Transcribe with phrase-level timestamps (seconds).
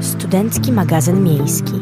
[0.00, 1.72] Studencki magazyn miejski.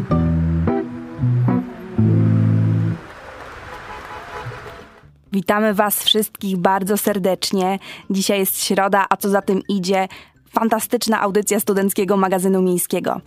[5.33, 7.79] Witamy Was wszystkich bardzo serdecznie.
[8.11, 10.09] Dzisiaj jest środa, a co za tym idzie,
[10.51, 13.21] fantastyczna audycja studenckiego magazynu miejskiego.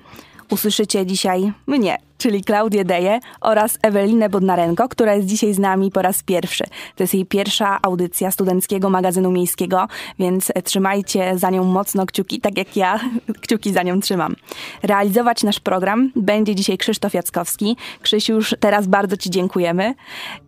[0.49, 6.01] Usłyszycie dzisiaj mnie, czyli Klaudię Deję oraz Ewelinę Bodnarenko, która jest dzisiaj z nami po
[6.01, 6.63] raz pierwszy.
[6.95, 9.87] To jest jej pierwsza audycja studenckiego magazynu miejskiego,
[10.19, 12.99] więc trzymajcie za nią mocno kciuki, tak jak ja
[13.41, 14.35] kciuki za nią trzymam.
[14.83, 17.77] Realizować nasz program będzie dzisiaj Krzysztof Jackowski.
[18.01, 19.93] Krzysiu, już teraz bardzo Ci dziękujemy.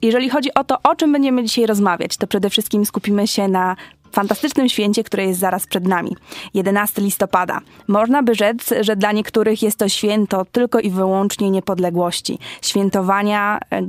[0.01, 3.75] Jeżeli chodzi o to, o czym będziemy dzisiaj rozmawiać, to przede wszystkim skupimy się na
[4.11, 6.15] fantastycznym święcie, które jest zaraz przed nami.
[6.53, 7.59] 11 listopada.
[7.87, 13.81] Można by rzec, że dla niektórych jest to święto tylko i wyłącznie niepodległości, świętowania e,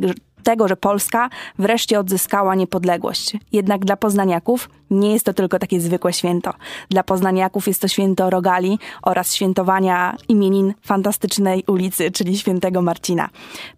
[0.49, 3.33] tego, że Polska wreszcie odzyskała niepodległość.
[3.53, 6.53] Jednak dla poznaniaków nie jest to tylko takie zwykłe święto.
[6.91, 13.29] Dla poznaniaków jest to święto rogali oraz świętowania imienin fantastycznej ulicy, czyli świętego Marcina.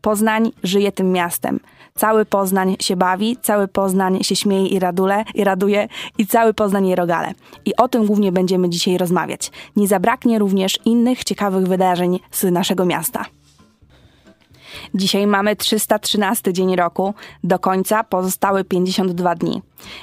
[0.01, 1.61] Poznań żyje tym miastem.
[1.95, 5.89] Cały Poznań się bawi, cały Poznań się śmieje i, radule, i raduje
[6.19, 7.33] i cały Poznań je rogale.
[7.65, 9.51] I o tym głównie będziemy dzisiaj rozmawiać.
[9.77, 13.25] Nie zabraknie również innych ciekawych wydarzeń z naszego miasta.
[14.95, 17.15] Dzisiaj mamy 313 dzień roku,
[17.45, 19.63] do końca pozostały 52 dni.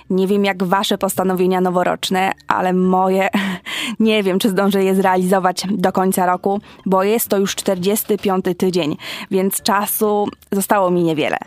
[0.09, 3.30] Nie wiem jak wasze postanowienia noworoczne, ale moje
[4.00, 8.98] nie wiem, czy zdążę je zrealizować do końca roku, bo jest to już 45 tydzień,
[9.31, 11.38] więc czasu zostało mi niewiele.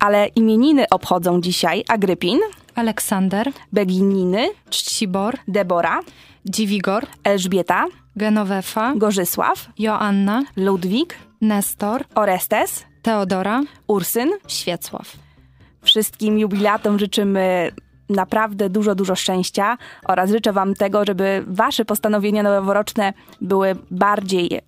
[0.00, 2.38] Ale imieniny obchodzą dzisiaj Agrypin,
[2.74, 6.00] Aleksander, Begininy, Czcibor, Debora,
[6.46, 14.30] Dziwigor, Elżbieta, Genowefa, Gorzysław, Joanna, Ludwik, Nestor, Orestes, Teodora, Ursyn.
[14.48, 15.16] Świecław.
[15.82, 17.72] Wszystkim jubilatom życzymy
[18.08, 24.60] naprawdę dużo, dużo szczęścia oraz życzę Wam tego, żeby Wasze postanowienia noworoczne były bardziej,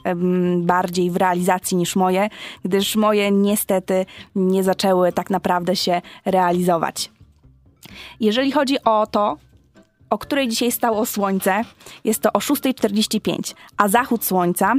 [0.57, 2.29] bardziej w realizacji niż moje,
[2.65, 7.11] gdyż moje niestety nie zaczęły tak naprawdę się realizować.
[8.20, 9.36] Jeżeli chodzi o to,
[10.11, 11.63] o której dzisiaj stało słońce,
[12.05, 14.75] jest to o 6.45, a zachód słońca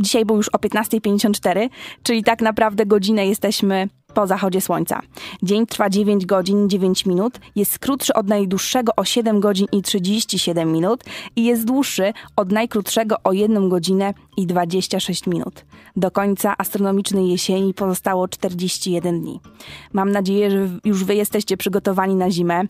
[0.00, 1.68] dzisiaj był już o 15.54,
[2.02, 5.00] czyli tak naprawdę godzinę jesteśmy po zachodzie słońca.
[5.42, 10.72] Dzień trwa 9 godzin 9 minut, jest krótszy od najdłuższego o 7 godzin i 37
[10.72, 11.04] minut
[11.36, 15.64] i jest dłuższy od najkrótszego o 1 godzinę i 26 minut.
[15.96, 19.40] Do końca astronomicznej jesieni pozostało 41 dni.
[19.92, 22.62] Mam nadzieję, że już wy jesteście przygotowani na zimę.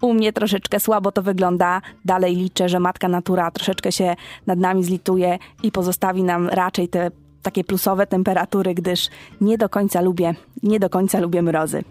[0.00, 1.82] U mnie troszeczkę słabo to wygląda.
[2.04, 7.10] Dalej liczę, że matka natura troszeczkę się nad nami zlituje i pozostawi nam raczej te
[7.42, 9.08] takie plusowe temperatury, gdyż
[9.40, 11.84] nie do końca lubię, nie do końca lubię mrozy.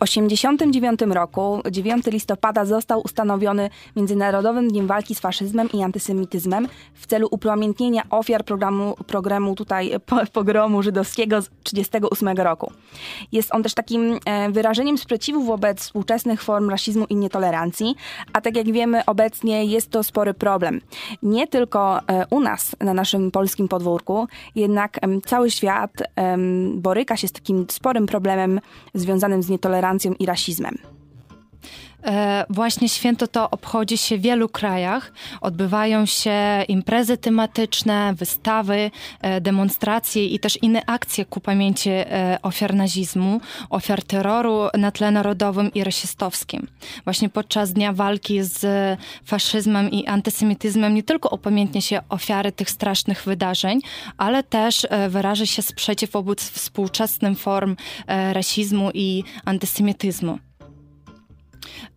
[0.00, 7.06] W 1989 roku, 9 listopada, został ustanowiony Międzynarodowym Dniem Walki z Faszyzmem i Antysemityzmem w
[7.06, 9.90] celu upamiętnienia ofiar programu, programu tutaj
[10.32, 12.72] pogromu żydowskiego z 1938 roku.
[13.32, 17.94] Jest on też takim e, wyrażeniem sprzeciwu wobec współczesnych form rasizmu i nietolerancji,
[18.32, 20.80] a tak jak wiemy, obecnie jest to spory problem.
[21.22, 25.90] Nie tylko e, u nas, na naszym polskim podwórku, jednak cały świat
[26.74, 28.60] boryka się z takim sporym problemem
[28.94, 30.78] związanym z nietolerancją tolerancją i rasizmem.
[32.04, 35.12] E, właśnie święto to obchodzi się w wielu krajach.
[35.40, 38.90] Odbywają się imprezy tematyczne, wystawy,
[39.20, 43.40] e, demonstracje i też inne akcje ku pamięci e, ofiar nazizmu,
[43.70, 46.66] ofiar terroru na tle narodowym i rasistowskim.
[47.04, 48.66] Właśnie podczas Dnia Walki z
[49.24, 53.80] faszyzmem i antysemityzmem nie tylko upamiętnia się ofiary tych strasznych wydarzeń,
[54.18, 57.76] ale też wyraża się sprzeciw wobec współczesnym form
[58.32, 60.49] rasizmu i antysemityzmu.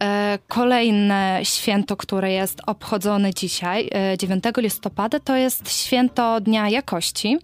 [0.03, 7.37] E, kolejne święto, które jest obchodzone dzisiaj, 9 e, listopada, to jest święto Dnia Jakości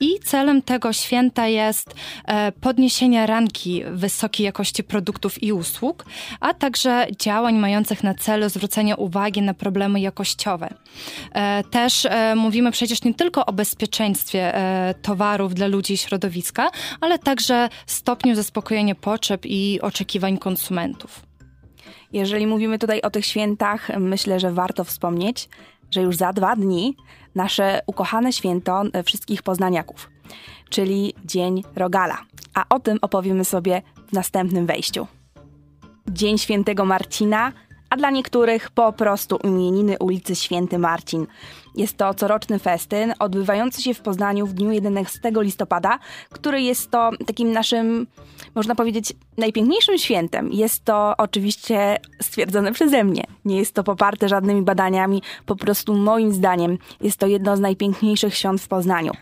[0.00, 6.04] i celem tego święta jest e, podniesienie ranki wysokiej jakości produktów i usług,
[6.40, 10.74] a także działań mających na celu zwrócenie uwagi na problemy jakościowe.
[11.70, 12.06] Też
[12.36, 14.52] mówimy przecież nie tylko o bezpieczeństwie
[15.02, 21.29] towarów dla ludzi i środowiska, ale także stopniu zaspokojenia potrzeb i oczekiwań konsumentów.
[22.12, 25.48] Jeżeli mówimy tutaj o tych świętach, myślę, że warto wspomnieć,
[25.90, 26.96] że już za dwa dni
[27.34, 30.10] nasze ukochane święto wszystkich poznaniaków,
[30.70, 32.18] czyli Dzień Rogala.
[32.54, 35.06] A o tym opowiemy sobie w następnym wejściu.
[36.08, 37.52] Dzień Świętego Marcina,
[37.90, 41.26] a dla niektórych po prostu imieniny ulicy Święty Marcin.
[41.74, 45.98] Jest to coroczny festyn odbywający się w Poznaniu w dniu 11 listopada,
[46.30, 48.06] który jest to takim naszym,
[48.54, 50.52] można powiedzieć, najpiękniejszym świętem.
[50.52, 53.24] Jest to oczywiście stwierdzone przeze mnie.
[53.44, 58.36] Nie jest to poparte żadnymi badaniami, po prostu moim zdaniem jest to jedno z najpiękniejszych
[58.36, 59.12] świąt w Poznaniu.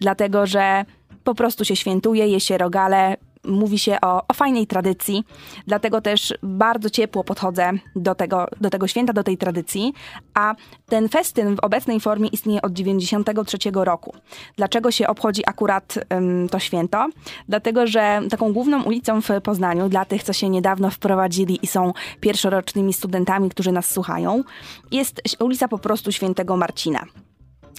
[0.00, 0.84] Dlatego, że
[1.24, 3.16] po prostu się świętuje, je się rogale,
[3.48, 5.24] mówi się o, o, fajnej tradycji,
[5.66, 9.92] dlatego też bardzo ciepło podchodzę do tego, do tego święta, do tej tradycji,
[10.34, 10.54] a
[10.86, 14.14] ten festyn w obecnej formie istnieje od 93 roku.
[14.56, 17.08] Dlaczego się obchodzi akurat um, to święto?
[17.48, 21.92] Dlatego, że taką główną ulicą w Poznaniu, dla tych, co się niedawno wprowadzili i są
[22.20, 24.44] pierwszorocznymi studentami, którzy nas słuchają,
[24.90, 27.04] jest ulica po prostu Świętego Marcina.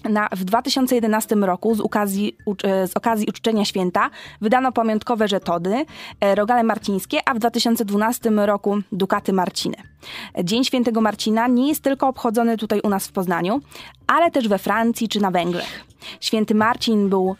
[0.03, 4.09] Na, w 2011 roku z okazji, e, z okazji uczczenia święta
[4.41, 5.85] wydano pamiątkowe żetody,
[6.21, 9.75] e, rogale marcińskie, a w 2012 roku dukaty Marciny.
[10.43, 13.61] Dzień Świętego Marcina nie jest tylko obchodzony tutaj u nas w Poznaniu,
[14.07, 15.89] ale też we Francji czy na Węgrzech.
[16.19, 17.35] Święty Marcin był,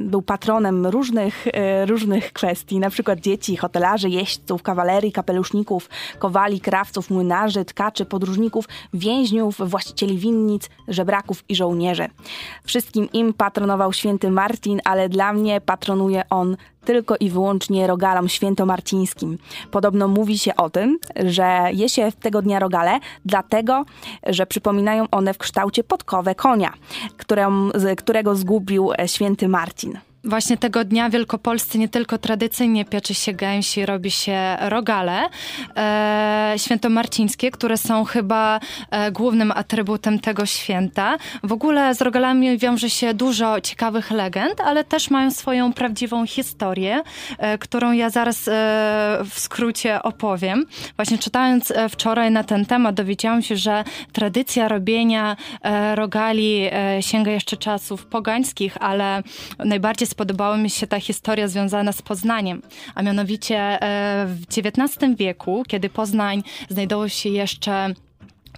[0.00, 7.10] był patronem różnych, e, różnych kwestii, na przykład dzieci, hotelarzy, jeźdźców, kawalerii, kapeluszników, kowali, krawców,
[7.10, 8.64] młynarzy, tkaczy, podróżników,
[8.94, 12.08] więźniów, właścicieli winnic, żebraków i żołnierzy.
[12.64, 19.38] Wszystkim im patronował święty Marcin, ale dla mnie patronuje on tylko i wyłącznie rogalom świętomarcińskim.
[19.70, 23.84] Podobno mówi się o tym, że je się tego dnia rogale, dlatego,
[24.26, 26.72] że przypominają one w kształcie podkowę konia,
[27.16, 30.09] którą, którego zgubił e, święty Marcin.
[30.24, 35.20] Właśnie tego dnia wielkopolscy nie tylko tradycyjnie pieczy się gęsi, robi się rogale
[35.76, 41.16] e, świętomarcińskie, które są chyba e, głównym atrybutem tego święta.
[41.42, 47.02] W ogóle z rogalami wiąże się dużo ciekawych legend, ale też mają swoją prawdziwą historię,
[47.38, 48.52] e, którą ja zaraz e,
[49.30, 50.66] w skrócie opowiem.
[50.96, 56.70] Właśnie czytając e, wczoraj na ten temat dowiedziałam się, że tradycja robienia e, rogali
[57.00, 59.22] sięga jeszcze czasów pogańskich, ale
[59.58, 62.62] najbardziej spodobała mi się ta historia związana z Poznaniem,
[62.94, 67.94] a mianowicie e, w XIX wieku, kiedy Poznań znajdował się jeszcze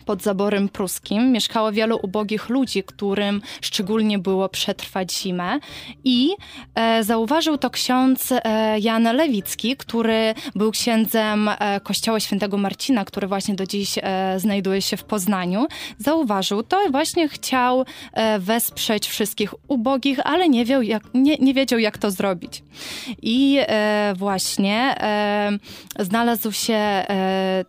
[0.03, 5.59] pod zaborem pruskim mieszkało wielu ubogich ludzi, którym szczególnie było przetrwać zimę.
[6.05, 6.31] I
[6.75, 13.27] e, zauważył to ksiądz e, Jan Lewicki, który był księdzem e, kościoła świętego Marcina, który
[13.27, 15.67] właśnie do dziś e, znajduje się w Poznaniu.
[15.99, 21.55] Zauważył to i właśnie chciał e, wesprzeć wszystkich ubogich, ale nie, wiedział, jak, nie, nie
[21.55, 22.63] wiedział, jak to zrobić.
[23.23, 24.95] I e, właśnie
[25.99, 27.05] znalazł się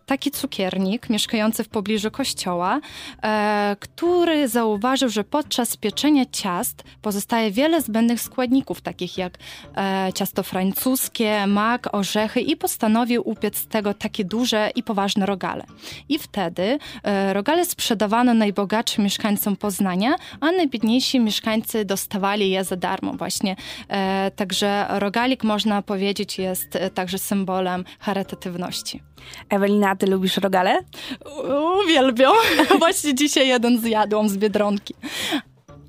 [0.06, 2.80] taki cukiernik mieszkający w pobliżu kościoła, kościoła,
[3.22, 9.38] e, który zauważył, że podczas pieczenia ciast pozostaje wiele zbędnych składników, takich jak
[9.76, 15.64] e, ciasto francuskie, mak, orzechy i postanowił upiec z tego takie duże i poważne rogale.
[16.08, 23.12] I wtedy e, rogale sprzedawano najbogatszym mieszkańcom Poznania, a najbiedniejsi mieszkańcy dostawali je za darmo
[23.12, 23.56] właśnie.
[23.88, 29.02] E, także rogalik można powiedzieć jest e, także symbolem charytatywności.
[29.48, 30.78] Ewelina, ty lubisz rogale?
[31.82, 32.13] Uwielbiam.
[32.78, 34.94] Właśnie dzisiaj jeden zjadłam z Biedronki.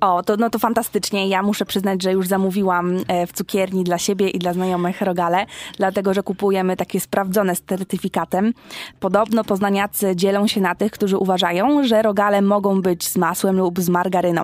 [0.00, 1.28] O, to, no to fantastycznie.
[1.28, 5.46] Ja muszę przyznać, że już zamówiłam e, w cukierni dla siebie i dla znajomych rogale,
[5.76, 8.52] dlatego że kupujemy takie sprawdzone z certyfikatem.
[9.00, 13.80] Podobno poznaniacy dzielą się na tych, którzy uważają, że rogale mogą być z masłem lub
[13.80, 14.42] z margaryną.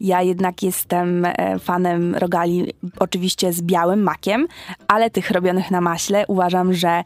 [0.00, 4.46] Ja jednak jestem e, fanem rogali oczywiście z białym makiem,
[4.88, 7.04] ale tych robionych na maśle uważam, że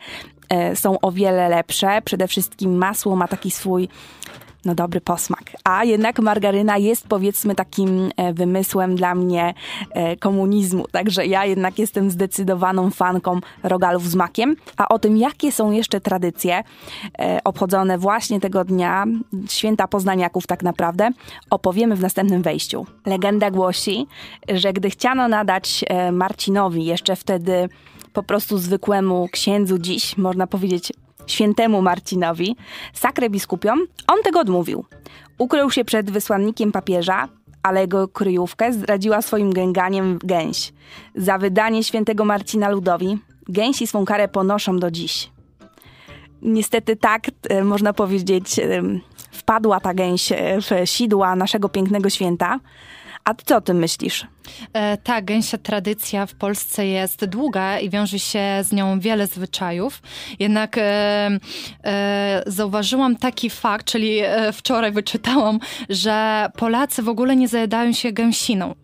[0.74, 2.02] są o wiele lepsze.
[2.04, 3.88] Przede wszystkim masło ma taki swój
[4.64, 5.42] no dobry posmak.
[5.64, 9.54] A jednak margaryna jest powiedzmy takim e, wymysłem dla mnie
[9.90, 10.84] e, komunizmu.
[10.92, 14.56] Także ja jednak jestem zdecydowaną fanką rogalów z makiem.
[14.76, 16.64] A o tym, jakie są jeszcze tradycje
[17.44, 19.04] obchodzone właśnie tego dnia,
[19.48, 21.10] święta poznaniaków tak naprawdę,
[21.50, 22.86] opowiemy w następnym wejściu.
[23.06, 24.06] Legenda głosi,
[24.48, 27.68] że gdy chciano nadać Marcinowi jeszcze wtedy
[28.12, 30.92] po prostu zwykłemu księdzu dziś, można powiedzieć
[31.26, 32.56] świętemu Marcinowi,
[32.92, 33.72] sakrę biskupią,
[34.06, 34.84] on tego odmówił.
[35.38, 37.28] Ukrył się przed wysłannikiem papieża,
[37.62, 40.72] ale jego kryjówkę zdradziła swoim gęganiem gęś.
[41.14, 45.30] Za wydanie świętego Marcina ludowi gęsi swą karę ponoszą do dziś.
[46.42, 48.82] Niestety tak, e, można powiedzieć, e,
[49.32, 52.60] wpadła ta gęś e, w sidła naszego pięknego święta,
[53.24, 54.26] a ty co o tym myślisz?
[55.04, 60.02] Tak, gęsia tradycja w Polsce jest długa i wiąże się z nią wiele zwyczajów.
[60.38, 61.30] Jednak e,
[61.84, 68.12] e, zauważyłam taki fakt, czyli e, wczoraj wyczytałam, że Polacy w ogóle nie zajadają się
[68.12, 68.74] gęsiną.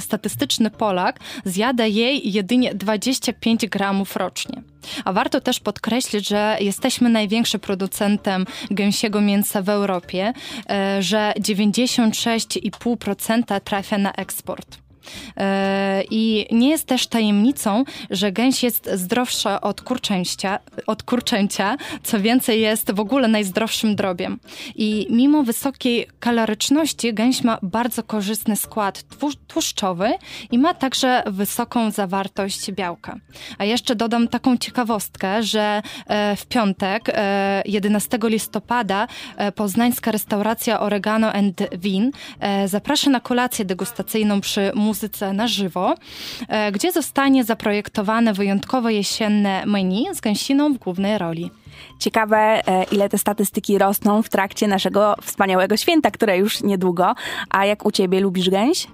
[0.00, 4.62] statystyczny Polak zjada jej jedynie 25 gramów rocznie.
[5.04, 10.32] A warto też podkreślić, że jesteśmy największym producentem gęsiego mięsa w Europie,
[10.70, 14.85] e, że 96,5% trafia na eksport.
[15.36, 22.20] E, I nie jest też tajemnicą, że gęś jest zdrowsza od kurczęcia, od kurczęcia, co
[22.20, 24.38] więcej jest w ogóle najzdrowszym drobiem.
[24.74, 29.04] I mimo wysokiej kaloryczności gęś ma bardzo korzystny skład
[29.46, 30.10] tłuszczowy
[30.50, 33.16] i ma także wysoką zawartość białka.
[33.58, 37.12] A jeszcze dodam taką ciekawostkę, że e, w piątek,
[37.64, 39.06] 11 e, listopada,
[39.54, 42.10] poznańska restauracja Oregano and Win
[42.66, 45.94] zaprasza na kolację degustacyjną przy muzeum muzyce na żywo,
[46.48, 51.50] e, gdzie zostanie zaprojektowane wyjątkowo jesienne menu z gęsiną w głównej roli.
[51.98, 57.14] Ciekawe, e, ile te statystyki rosną w trakcie naszego wspaniałego święta, które już niedługo.
[57.50, 58.86] A jak u ciebie lubisz gęś?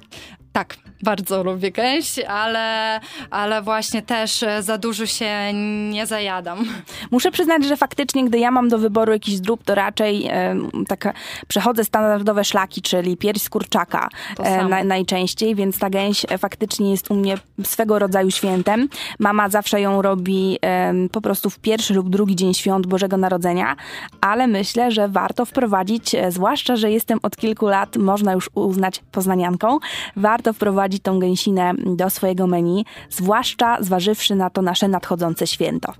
[0.53, 5.53] Tak, bardzo lubię gęś, ale, ale właśnie też e, za dużo się
[5.91, 6.65] nie zajadam.
[7.11, 10.57] Muszę przyznać, że faktycznie, gdy ja mam do wyboru jakiś drób, to raczej e,
[10.89, 11.15] tak
[11.49, 17.11] przechodzę standardowe szlaki, czyli pierś z kurczaka e, na, najczęściej, więc ta gęś faktycznie jest
[17.11, 18.89] u mnie swego rodzaju świętem.
[19.19, 23.77] Mama zawsze ją robi e, po prostu w pierwszy lub drugi dzień świąt Bożego Narodzenia,
[24.21, 29.03] ale myślę, że warto wprowadzić, e, zwłaszcza, że jestem od kilku lat, można już uznać
[29.13, 29.79] poznanianką,
[30.17, 30.53] warto warto
[30.93, 35.93] wprowadzić tą gęsinę do swojego menu, zwłaszcza zważywszy na to nasze nadchodzące święto.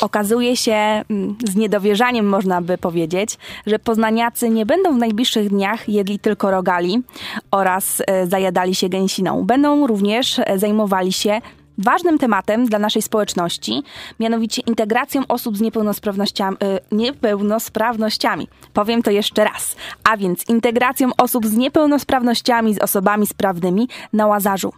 [0.00, 0.72] Okazuje się,
[1.10, 6.50] mm, z niedowierzaniem można by powiedzieć, że poznaniacy nie będą w najbliższych dniach jedli tylko
[6.50, 7.02] rogali
[7.50, 9.44] oraz e, zajadali się gęsiną.
[9.44, 11.40] Będą również e, zajmowali się
[11.78, 13.82] ważnym tematem dla naszej społeczności,
[14.20, 18.48] mianowicie integracją osób z niepełnosprawnościami, y, niepełnosprawnościami.
[18.72, 19.76] Powiem to jeszcze raz.
[20.04, 24.72] A więc integracją osób z niepełnosprawnościami z osobami sprawnymi na Łazarzu.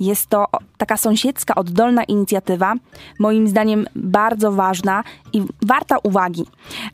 [0.00, 0.46] Jest to
[0.78, 2.74] taka sąsiedzka, oddolna inicjatywa,
[3.18, 6.44] moim zdaniem bardzo ważna i warta uwagi.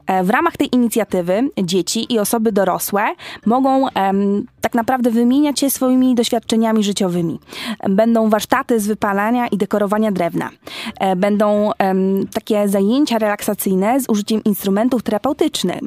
[0.07, 3.15] E, w ramach tej inicjatywy dzieci i osoby dorosłe
[3.47, 7.41] mogą em, tak naprawdę wymieniać się swoimi doświadczeniami życiowymi.
[7.89, 10.51] Będą warsztaty z wypalania i dekorowania drewna.
[11.01, 11.71] E, będą
[12.35, 15.81] takie zajęcia relaksacyjne z użyciem instrumentów terapeutycznych.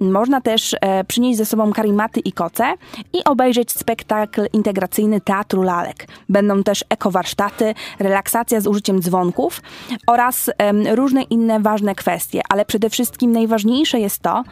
[0.00, 2.74] Można też e, przynieść ze sobą karimaty i koce
[3.12, 6.08] i obejrzeć spektakl integracyjny Teatru Lalek.
[6.28, 9.62] Będą też ekowarsztaty, relaksacja z użyciem dzwonków
[10.06, 10.50] oraz
[10.94, 14.44] różne inne ważne kwestie, ale przede wszystkim najważniejsze jest to,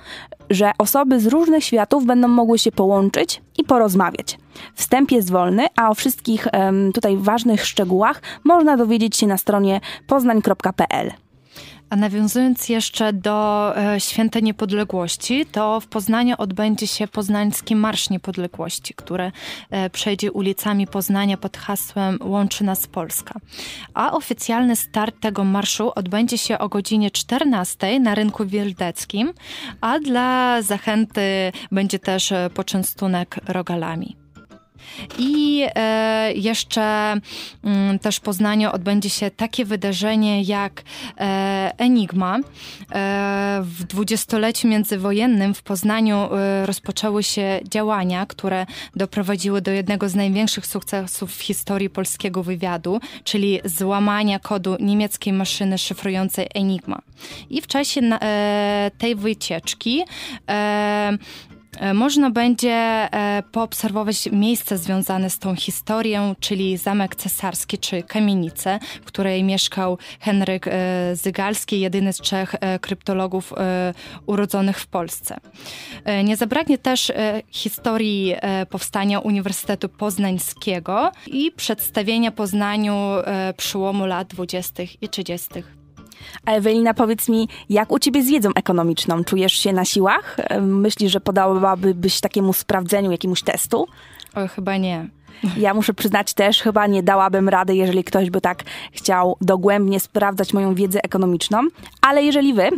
[0.50, 4.38] że osoby z różnych światów będą mogły się połączyć i porozmawiać.
[4.75, 6.49] Wstęp jest wolny, a o wszystkich
[6.94, 11.12] tutaj ważnych szczegółach można dowiedzieć się na stronie poznań.pl.
[11.90, 18.94] A nawiązując jeszcze do e, Święta Niepodległości, to w Poznaniu odbędzie się Poznański Marsz Niepodległości,
[18.94, 19.32] który
[19.70, 23.34] e, przejdzie ulicami Poznania pod hasłem Łączy nas Polska.
[23.94, 29.32] A oficjalny start tego marszu odbędzie się o godzinie 14 na rynku wieldeckim,
[29.80, 34.23] a dla zachęty będzie też e, poczęstunek rogalami.
[35.18, 37.16] I e, jeszcze
[37.64, 40.82] mm, też w Poznaniu odbędzie się takie wydarzenie jak
[41.18, 42.38] e, Enigma.
[42.38, 42.40] E,
[43.62, 46.28] w dwudziestoleciu międzywojennym w Poznaniu
[46.64, 53.60] rozpoczęły się działania, które doprowadziły do jednego z największych sukcesów w historii polskiego wywiadu, czyli
[53.64, 56.98] złamania kodu niemieckiej maszyny szyfrującej Enigma.
[57.50, 58.00] I w czasie
[58.98, 60.04] tej wycieczki
[61.94, 69.04] można będzie e, poobserwować miejsca związane z tą historią, czyli Zamek Cesarski czy Kamienicę, w
[69.04, 70.70] której mieszkał Henryk e,
[71.16, 73.52] Zygalski, jedyny z trzech kryptologów
[74.26, 75.36] urodzonych w Polsce.
[76.24, 77.12] Nie zabraknie też
[77.50, 78.34] historii
[78.70, 82.94] powstania Uniwersytetu Poznańskiego i przedstawienia Poznaniu
[83.56, 84.82] przełomu lat 20.
[85.00, 85.83] i 30.
[86.46, 89.24] A Ewelina, powiedz mi, jak u ciebie z wiedzą ekonomiczną?
[89.24, 90.36] Czujesz się na siłach?
[90.60, 93.86] Myślisz, że podałabyś takiemu sprawdzeniu jakiemuś testu?
[94.34, 95.08] O, chyba nie.
[95.56, 98.62] Ja muszę przyznać też, chyba nie dałabym rady, jeżeli ktoś by tak
[98.92, 101.58] chciał dogłębnie sprawdzać moją wiedzę ekonomiczną,
[102.00, 102.70] ale jeżeli wy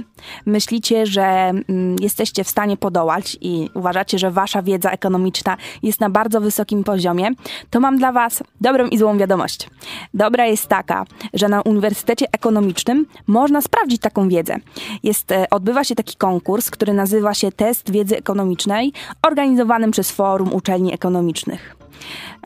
[0.47, 6.11] myślicie, że mm, jesteście w stanie podołać i uważacie, że wasza wiedza ekonomiczna jest na
[6.11, 7.31] bardzo wysokim poziomie,
[7.71, 9.69] to mam dla was dobrą i złą wiadomość.
[10.15, 14.57] Dobra jest taka, że na Uniwersytecie Ekonomicznym można sprawdzić taką wiedzę.
[15.03, 20.53] Jest, e, odbywa się taki konkurs, który nazywa się Test Wiedzy Ekonomicznej, organizowanym przez Forum
[20.53, 21.77] Uczelni Ekonomicznych.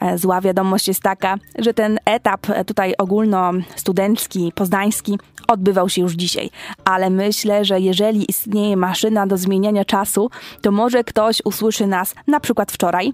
[0.01, 6.51] E, zła wiadomość jest taka, że ten etap tutaj ogólnostudencki, poznański odbywał się już dzisiaj.
[6.85, 10.31] Ale myślę, że jeżeli istnieje maszyna do zmieniania czasu,
[10.63, 13.13] to może ktoś usłyszy nas na przykład wczoraj,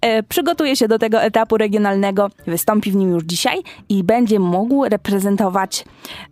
[0.00, 3.58] e, przygotuje się do tego etapu regionalnego, wystąpi w nim już dzisiaj
[3.88, 5.84] i będzie mógł reprezentować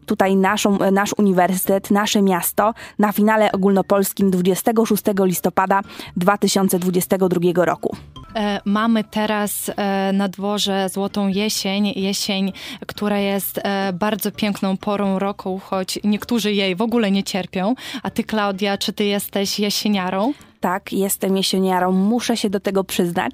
[0.06, 5.80] tutaj naszą, nasz uniwersytet, nasze miasto na finale ogólnopolskim 26 listopada
[6.16, 7.96] 2022 roku.
[8.34, 9.72] E, mamy teraz e,
[10.12, 12.52] na dworze złotą jesień, jesień,
[12.86, 17.74] która jest e, bardzo piękną porą roku, choć niektórzy jej w ogóle nie cierpią.
[18.02, 20.32] A ty, Klaudia, czy ty jesteś jesieniarą?
[20.60, 23.32] Tak, jestem jesieniarą, muszę się do tego przyznać.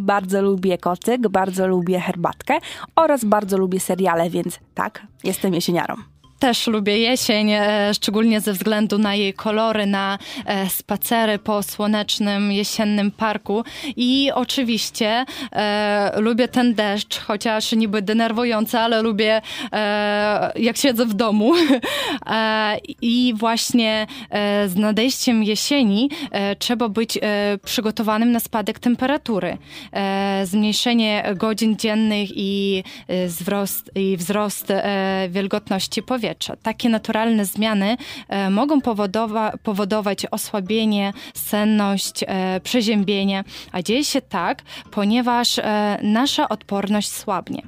[0.00, 2.58] Bardzo lubię kocyk, bardzo lubię herbatkę
[2.96, 5.94] oraz bardzo lubię seriale, więc tak, jestem jesieniarą
[6.38, 12.52] też lubię jesień, e, szczególnie ze względu na jej kolory, na e, spacery po słonecznym,
[12.52, 13.64] jesiennym parku.
[13.96, 21.14] I oczywiście e, lubię ten deszcz, chociaż niby denerwujący, ale lubię e, jak siedzę w
[21.14, 21.52] domu.
[22.26, 26.10] E, I właśnie e, z nadejściem jesieni
[26.58, 27.18] trzeba być
[27.64, 29.58] przygotowanym na spadek temperatury.
[30.44, 32.84] zmniejszenie godzin dziennych i
[33.26, 34.72] wzrost, i wzrost
[35.28, 36.56] wilgotności powietrza powietrza.
[36.62, 37.96] Takie naturalne zmiany
[38.28, 46.48] e, mogą powodowa powodować osłabienie, senność, e, przeziębienie, a dzieje się tak, ponieważ e, nasza
[46.48, 47.62] odporność słabnie.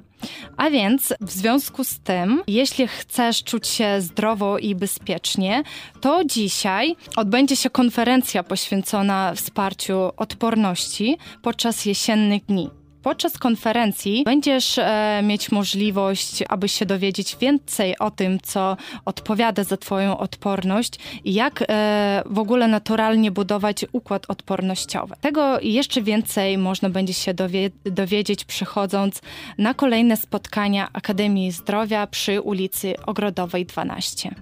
[0.57, 5.63] A więc w związku z tym, jeśli chcesz czuć się zdrowo i bezpiecznie,
[6.01, 12.78] to dzisiaj odbędzie się konferencja poświęcona wsparciu odporności podczas jesiennych dni.
[13.09, 19.77] Podczas konferencji będziesz e, mieć możliwość, aby się dowiedzieć więcej o tym, co odpowiada za
[19.77, 25.15] Twoją odporność i jak e, w ogóle naturalnie budować układ odpornościowy.
[25.21, 29.23] Tego jeszcze więcej można będzie się dowie dowiedzieć przychodząc
[29.59, 34.35] na kolejne spotkania Akademii Zdrowia przy ulicy Ogrodowej 12.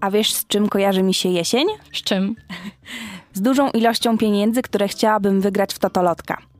[0.00, 1.66] A wiesz, z czym kojarzy mi się jesień?
[1.92, 2.36] Z czym?
[3.32, 6.55] Z dużą ilością pieniędzy, które chciałabym wygrać w Totolotka.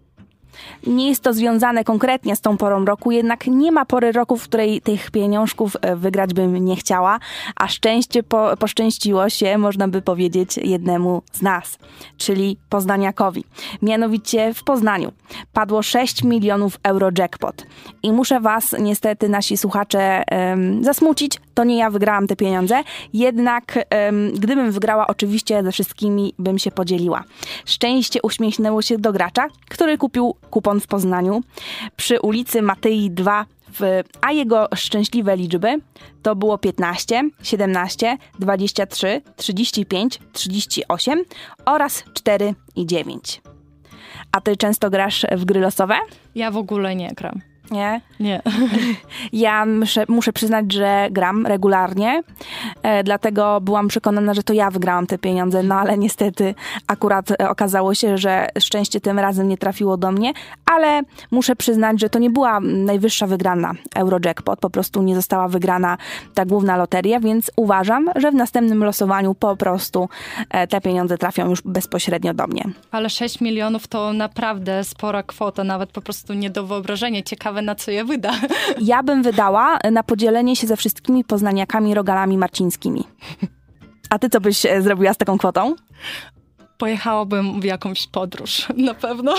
[0.87, 4.43] Nie jest to związane konkretnie z tą porą roku, jednak nie ma pory roku, w
[4.43, 7.19] której tych pieniążków e, wygrać bym nie chciała,
[7.57, 11.79] a szczęście po, poszczęściło się, można by powiedzieć, jednemu z nas,
[12.17, 13.45] czyli Poznaniakowi.
[13.83, 15.13] Mianowicie w Poznaniu
[15.53, 17.67] padło 6 milionów euro jackpot.
[18.03, 20.23] I muszę was niestety, nasi słuchacze,
[20.81, 22.83] zasmucić, to nie ja wygrałam te pieniądze,
[23.13, 23.79] jednak
[24.35, 27.25] gdybym wygrała, oczywiście ze wszystkimi bym się podzieliła.
[27.65, 31.43] Szczęście uśmiechnęło się do gracza, który kupił kupon w Poznaniu
[31.97, 33.47] przy ulicy Matyi 2
[33.81, 35.81] w, a jego szczęśliwe liczby
[36.23, 41.25] to było 15, 17, 23, 35, 38
[41.65, 43.43] oraz 4 i 9.
[44.33, 45.95] A ty często grasz w gry losowe?
[46.35, 47.41] Ja w ogóle nie gram.
[47.71, 48.01] Nie?
[48.21, 48.43] Nie.
[49.33, 52.23] Ja muszę, muszę przyznać, że gram regularnie,
[52.83, 56.55] e, dlatego byłam przekonana, że to ja wygrałam te pieniądze, no ale niestety
[56.87, 60.33] akurat e, okazało się, że szczęście tym razem nie trafiło do mnie,
[60.67, 65.99] ale muszę przyznać, że to nie była najwyższa wygrana Eurojackpot, po prostu nie została wygrana
[66.35, 70.09] ta główna loteria, więc uważam, że w następnym losowaniu po prostu
[70.51, 72.65] e, te pieniądze trafią już bezpośrednio do mnie.
[72.91, 77.23] Ale 6 milionów to naprawdę spora kwota, nawet po prostu nie do wyobrażenia.
[77.23, 78.33] Ciekawe ciekawe, na co je wyda.
[78.81, 83.05] Ja bym wydała na podzielenie się ze wszystkimi poznaniakami rogalami marcińskimi.
[84.11, 85.75] A ty co byś e, zrobiła z taką kwotą?
[86.79, 89.35] Pojechałabym w jakąś podróż, na pewno.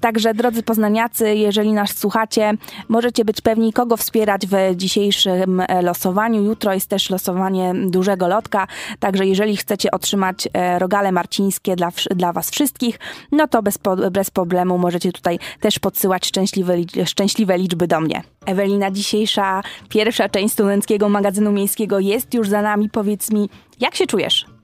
[0.00, 2.52] Także drodzy poznaniacy, jeżeli nas słuchacie,
[2.88, 6.42] możecie być pewni, kogo wspierać w dzisiejszym e, losowaniu.
[6.42, 8.66] Jutro jest też losowanie dużego lotka,
[9.00, 12.98] także jeżeli chcecie otrzymać e, rogale marcińskie dla, dla was wszystkich,
[13.32, 13.78] no to bez,
[14.10, 16.74] bez problemu możecie tutaj też podsyłać szczęśliwe,
[17.06, 18.22] szczęśliwe liczby do mnie.
[18.46, 22.90] Ewelina, dzisiejsza pierwsza część studenckiego magazynu miejskiego jest już za nami.
[22.90, 23.48] Powiedz mi,
[23.80, 24.55] jak się czujesz?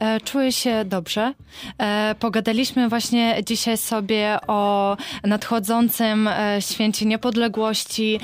[0.00, 1.34] E, czuję się dobrze.
[1.78, 8.20] E, pogadaliśmy właśnie dzisiaj sobie o nadchodzącym e, święcie niepodległości.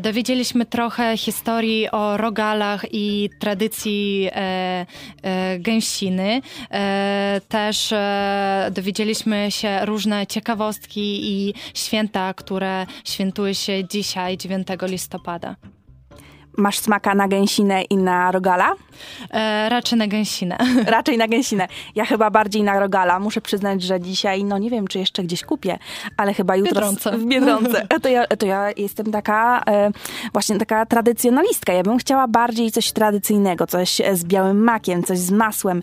[0.00, 4.30] Dowiedzieliśmy trochę historii o rogalach i tradycji
[5.58, 6.40] gęsiny.
[7.48, 7.94] Też
[8.70, 15.56] dowiedzieliśmy się różne ciekawostki i święta, które świętuje się dzisiaj, 9 listopada.
[16.56, 18.74] Masz smaka na gęsinę i na rogala?
[19.30, 20.56] E, raczej na gęsinę.
[20.86, 21.68] Raczej na gęsinę.
[21.94, 23.18] Ja chyba bardziej na rogala.
[23.18, 25.78] Muszę przyznać, że dzisiaj, no nie wiem, czy jeszcze gdzieś kupię,
[26.16, 26.74] ale chyba jutro...
[26.74, 27.18] Biedronce.
[27.18, 27.86] W Biedronce.
[28.02, 29.90] To ja, to ja jestem taka e,
[30.32, 31.72] właśnie taka tradycjonalistka.
[31.72, 35.82] Ja bym chciała bardziej coś tradycyjnego, coś z białym makiem, coś z masłem.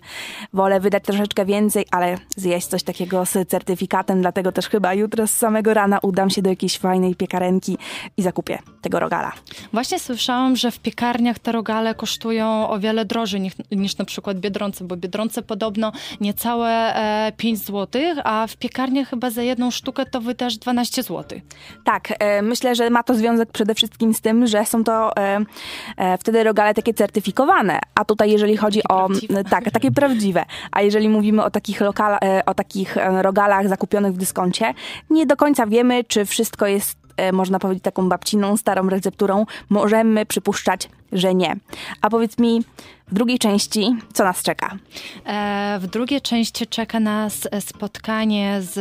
[0.52, 5.30] Wolę wydać troszeczkę więcej, ale zjeść coś takiego z certyfikatem, dlatego też chyba jutro z
[5.30, 7.78] samego rana udam się do jakiejś fajnej piekarenki
[8.16, 9.32] i zakupię tego rogala.
[9.72, 14.38] Właśnie słyszałam, że w piekarniach te rogale kosztują o wiele drożej niż, niż na przykład
[14.38, 20.06] Biedronce, bo Biedronce podobno niecałe e, 5 zł, a w piekarniach chyba za jedną sztukę
[20.06, 21.40] to wydasz 12 zł.
[21.84, 25.40] Tak, e, myślę, że ma to związek przede wszystkim z tym, że są to e,
[25.96, 29.06] e, wtedy rogale takie certyfikowane, a tutaj jeżeli chodzi Takie o...
[29.06, 29.44] prawdziwe.
[29.44, 30.44] Tak, takie prawdziwe.
[30.72, 34.74] A jeżeli mówimy o takich, lokala, e, o takich e, rogalach zakupionych w dyskoncie,
[35.10, 36.99] nie do końca wiemy, czy wszystko jest e,
[37.32, 41.56] można powiedzieć taką babciną, starą recepturą, możemy przypuszczać, że nie.
[42.00, 42.64] A powiedz mi,
[43.10, 44.76] w drugiej części, co nas czeka?
[45.26, 48.78] E, w drugiej części czeka nas spotkanie z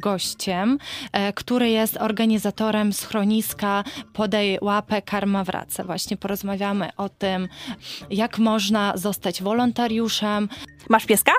[0.00, 0.78] gościem,
[1.12, 5.84] e, który jest organizatorem schroniska Podaj łapę, karma wraca.
[5.84, 7.48] Właśnie porozmawiamy o tym,
[8.10, 10.48] jak można zostać wolontariuszem.
[10.88, 11.32] Masz pieska?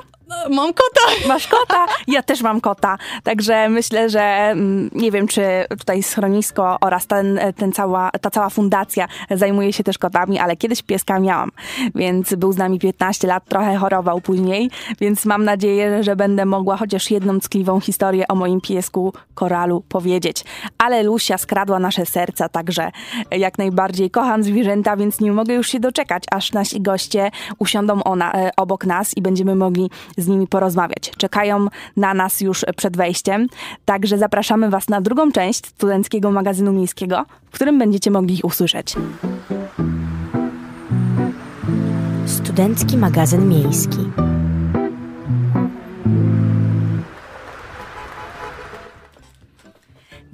[0.49, 1.27] Mam kota!
[1.27, 1.85] Masz kota?
[2.07, 2.97] Ja też mam kota.
[3.23, 5.41] Także myślę, że mm, nie wiem, czy
[5.79, 10.81] tutaj schronisko oraz ten, ten cała, ta cała fundacja zajmuje się też kotami, ale kiedyś
[10.81, 11.51] pieska miałam,
[11.95, 16.77] więc był z nami 15 lat, trochę chorował później, więc mam nadzieję, że będę mogła
[16.77, 20.45] chociaż jedną ckliwą historię o moim piesku Koralu powiedzieć.
[20.77, 22.91] Ale Lusia skradła nasze serca, także
[23.31, 28.33] jak najbardziej kocham zwierzęta, więc nie mogę już się doczekać, aż nasi goście usiądą ona,
[28.33, 31.11] e, obok nas i będziemy mogli z nimi porozmawiać.
[31.17, 33.47] Czekają na nas już przed wejściem,
[33.85, 38.95] także zapraszamy Was na drugą część studenckiego magazynu miejskiego, w którym będziecie mogli ich usłyszeć.
[42.25, 43.97] Studencki magazyn miejski.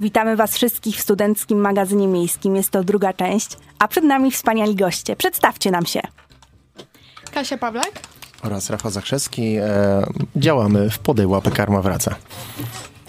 [0.00, 2.56] Witamy Was wszystkich w studenckim magazynie miejskim.
[2.56, 5.16] Jest to druga część, a przed nami wspaniali goście.
[5.16, 6.00] Przedstawcie nam się.
[7.34, 7.92] Kasia Pawlak.
[8.42, 9.56] oraz Rafał Zakrzewski.
[9.56, 12.14] E, działamy w Podej Łapę Karma Wraca.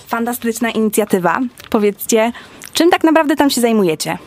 [0.08, 1.40] Fantastyczna inicjatywa.
[1.70, 2.32] Powiedzcie,
[2.74, 4.18] czym tak naprawdę tam się zajmujecie?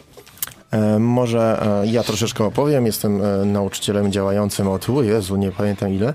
[0.71, 2.87] E, może e, ja troszeczkę opowiem.
[2.87, 6.15] Jestem e, nauczycielem działającym od, o Jezu, nie pamiętam ile.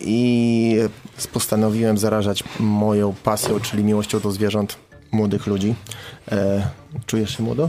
[0.00, 0.76] I
[1.32, 4.76] postanowiłem zarażać moją pasją, czyli miłością do zwierząt
[5.12, 5.74] młodych ludzi.
[7.06, 7.68] Czujesz się młodo?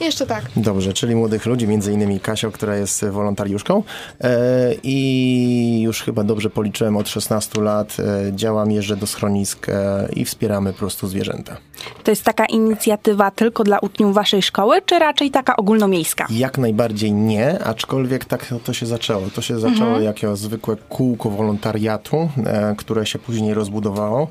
[0.00, 0.44] Jeszcze tak.
[0.56, 3.82] Dobrze, czyli młodych ludzi, między innymi Kasią, która jest wolontariuszką
[4.20, 10.08] e, i już chyba dobrze policzyłem od 16 lat e, działam, jeżdżę do schronisk e,
[10.12, 11.56] i wspieramy po prostu zwierzęta.
[12.04, 16.26] To jest taka inicjatywa tylko dla uczniów Waszej szkoły, czy raczej taka ogólnomiejska?
[16.30, 19.22] Jak najbardziej nie, aczkolwiek tak to się zaczęło.
[19.34, 24.28] To się zaczęło jako zwykłe kółko wolontariatu, e, które się później rozbudowało.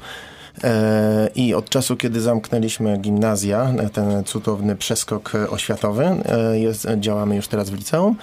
[0.64, 6.06] E, I od czasu, kiedy zamknęliśmy gimnazja, e, ten cudowny przeskok e, oświatowy,
[6.54, 8.16] jest, działamy już teraz w liceum,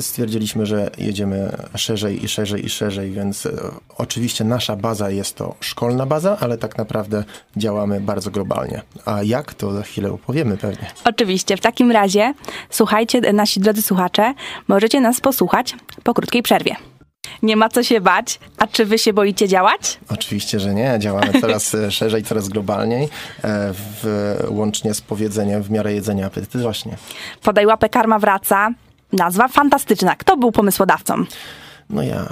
[0.00, 3.48] stwierdziliśmy, że jedziemy szerzej i szerzej i szerzej, więc
[3.98, 7.24] oczywiście nasza baza jest to szkolna baza, ale tak naprawdę
[7.56, 8.82] działamy bardzo globalnie.
[9.04, 10.90] A jak, to za chwilę opowiemy pewnie.
[11.04, 12.34] Oczywiście, w takim razie
[12.70, 14.34] słuchajcie, nasi drodzy słuchacze,
[14.68, 16.76] możecie nas posłuchać po krótkiej przerwie.
[17.42, 18.38] Nie ma co się bać.
[18.58, 19.98] A czy wy się boicie działać?
[20.08, 20.96] Oczywiście, że nie.
[20.98, 23.08] Działamy coraz e, szerzej, coraz globalniej, e,
[23.72, 26.96] w, łącznie z powiedzeniem w miarę jedzenia apetyty właśnie.
[27.42, 28.70] Podaj łapę, karma wraca.
[29.12, 30.16] Nazwa fantastyczna.
[30.16, 31.24] Kto był pomysłodawcą?
[31.90, 32.26] No ja.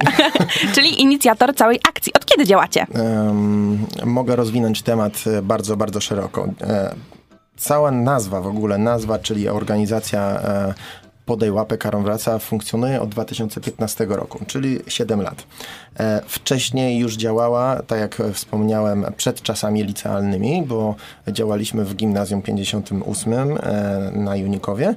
[0.74, 2.12] Czyli inicjator całej akcji.
[2.12, 2.86] Od kiedy działacie?
[2.94, 6.48] Em, mogę rozwinąć temat e, bardzo, bardzo szeroko.
[6.60, 6.94] E,
[7.56, 10.74] cała nazwa w ogóle, nazwa, czyli organizacja e,
[11.30, 15.46] Podej łapę, karą wraca funkcjonuje od 2015 roku, czyli 7 lat.
[15.98, 20.94] E, wcześniej już działała, tak jak wspomniałem, przed czasami licealnymi, bo
[21.28, 24.94] działaliśmy w gimnazjum 58 e, na Junikowie.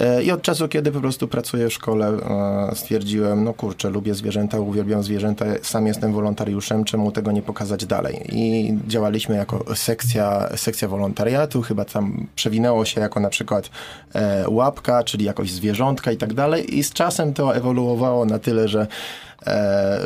[0.00, 4.14] E, I od czasu, kiedy po prostu pracuję w szkole, e, stwierdziłem, no kurczę, lubię
[4.14, 8.22] zwierzęta, uwielbiam zwierzęta, sam jestem wolontariuszem, czemu tego nie pokazać dalej?
[8.32, 13.70] I działaliśmy jako sekcja, sekcja wolontariatu, chyba tam przewinęło się jako na przykład
[14.14, 16.78] e, łapka, czyli jakoś zwierzątka i tak dalej.
[16.78, 18.86] I z czasem to ewoluowało na tyle, że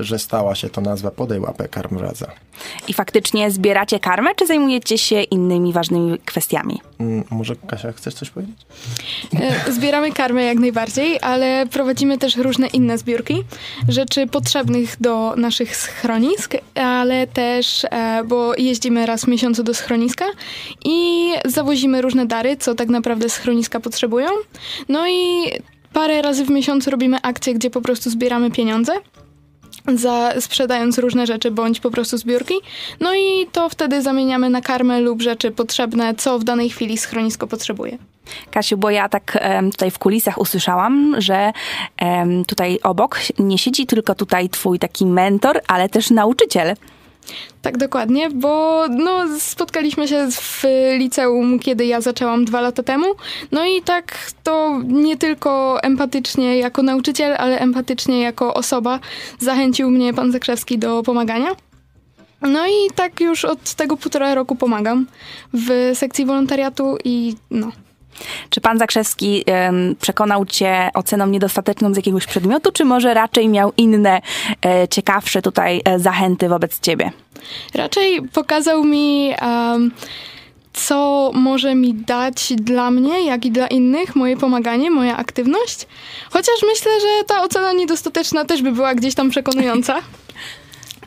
[0.00, 2.26] że stała się to nazwa Podaj łapę karm wraca.
[2.88, 6.80] I faktycznie zbieracie karmę, czy zajmujecie się innymi ważnymi kwestiami?
[7.00, 8.56] Mm, Może Kasia, chcesz coś powiedzieć?
[9.68, 13.44] E, Zbieramy karmę jak najbardziej, ale prowadzimy też różne inne zbiórki
[13.88, 20.24] rzeczy potrzebnych do naszych schronisk, ale też, e, bo jeździmy raz w miesiącu do schroniska
[20.84, 24.28] i zawozimy różne dary, co tak naprawdę schroniska potrzebują.
[24.88, 25.46] No i
[25.92, 28.92] parę razy w miesiącu robimy akcje, gdzie po prostu zbieramy pieniądze.
[29.94, 32.54] Za, sprzedając różne rzeczy bądź po prostu zbiórki.
[33.00, 37.46] No i to wtedy zamieniamy na karmę lub rzeczy potrzebne, co w danej chwili schronisko
[37.46, 37.98] potrzebuje.
[38.50, 41.52] Kasiu, bo ja tak em, tutaj w kulisach usłyszałam, że
[41.96, 46.74] em, tutaj obok nie siedzi tylko tutaj twój taki mentor, ale też nauczyciel.
[47.62, 50.64] Tak, dokładnie, bo no, spotkaliśmy się w
[50.98, 53.06] liceum, kiedy ja zaczęłam dwa lata temu.
[53.52, 59.00] No i tak to nie tylko empatycznie jako nauczyciel, ale empatycznie jako osoba
[59.38, 61.48] zachęcił mnie pan Zakrzewski do pomagania.
[62.42, 65.06] No i tak już od tego półtora roku pomagam
[65.52, 67.72] w sekcji wolontariatu i no.
[68.50, 73.72] Czy pan Zakrzewski em, przekonał cię oceną niedostateczną z jakiegoś przedmiotu, czy może raczej miał
[73.76, 74.20] inne,
[74.64, 77.12] e, ciekawsze tutaj e, zachęty wobec ciebie?
[77.74, 79.90] Raczej pokazał mi, um,
[80.72, 85.86] co może mi dać dla mnie, jak i dla innych, moje pomaganie, moja aktywność.
[86.30, 89.98] Chociaż myślę, że ta ocena niedostateczna też by była gdzieś tam przekonująca.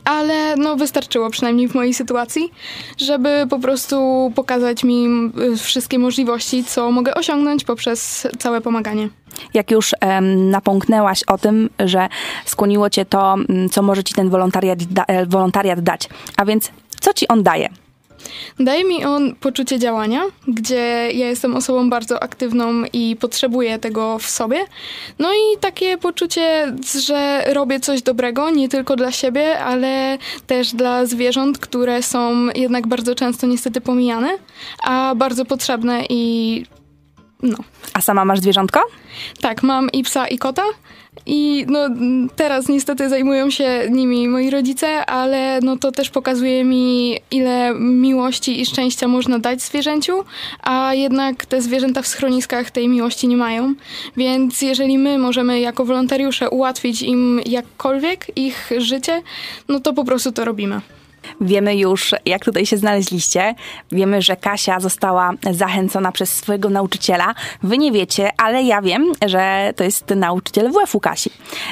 [0.06, 2.52] Ale no wystarczyło, przynajmniej w mojej sytuacji,
[2.98, 5.08] żeby po prostu pokazać mi
[5.54, 9.10] y, wszystkie możliwości, co mogę osiągnąć poprzez całe pomaganie.
[9.54, 12.10] Jak już em, napomknęłaś o tym, że
[12.46, 16.10] skłoniło cię to, m, co może ci ten wolontariat, da, e, wolontariat dać.
[16.38, 17.70] A więc, co ci on daje?
[18.60, 24.30] Daje mi on poczucie działania, gdzie ja jestem osobą bardzo aktywną i potrzebuję tego w
[24.30, 24.66] sobie.
[25.20, 31.06] No i takie poczucie, że robię coś dobrego, nie tylko dla siebie, ale też dla
[31.06, 34.30] zwierząt, które są jednak bardzo często niestety pomijane,
[34.84, 36.66] a bardzo potrzebne i
[37.44, 37.58] no.
[37.94, 38.80] A sama masz zwierzątko?
[39.42, 40.64] Tak, mam i psa, i kota.
[41.26, 41.80] I no,
[42.36, 48.62] teraz niestety zajmują się nimi moi rodzice, ale no to też pokazuje mi, ile miłości
[48.62, 50.14] i szczęścia można dać zwierzęciu,
[50.64, 53.74] a jednak te zwierzęta w schroniskach tej miłości nie mają.
[54.18, 59.22] Więc jeżeli my możemy jako wolontariusze ułatwić im jakkolwiek ich życie,
[59.70, 60.82] no to po prostu to robimy.
[61.42, 63.56] Wiemy już, jak tutaj się znaleźliście.
[63.92, 67.36] Wiemy, że Kasia została zachęcona przez swojego nauczyciela.
[67.64, 71.30] Wy nie wiecie, ale ja wiem, że to jest nauczyciel WF-u Kasi.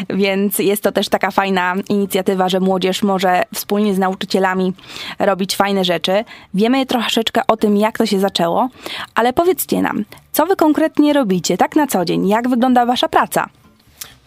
[0.09, 4.73] Więc jest to też taka fajna inicjatywa, że młodzież może wspólnie z nauczycielami
[5.19, 6.23] robić fajne rzeczy.
[6.53, 8.69] Wiemy troszeczkę o tym, jak to się zaczęło,
[9.15, 12.27] ale powiedzcie nam, co wy konkretnie robicie tak na co dzień?
[12.27, 13.60] Jak wygląda wasza praca?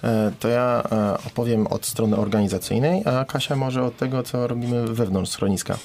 [0.04, 4.86] E, To ja e, opowiem od strony organizacyjnej, a Kasia może od tego, co robimy
[4.86, 5.76] wewnątrz schroniska.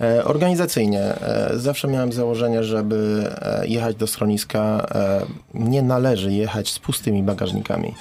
[0.00, 1.14] E, Organizacyjnie
[1.54, 3.30] zawsze miałem założenie, żeby
[3.62, 4.86] jechać do schroniska.
[5.54, 7.94] Nie należy jechać z pustymi bagażnikami,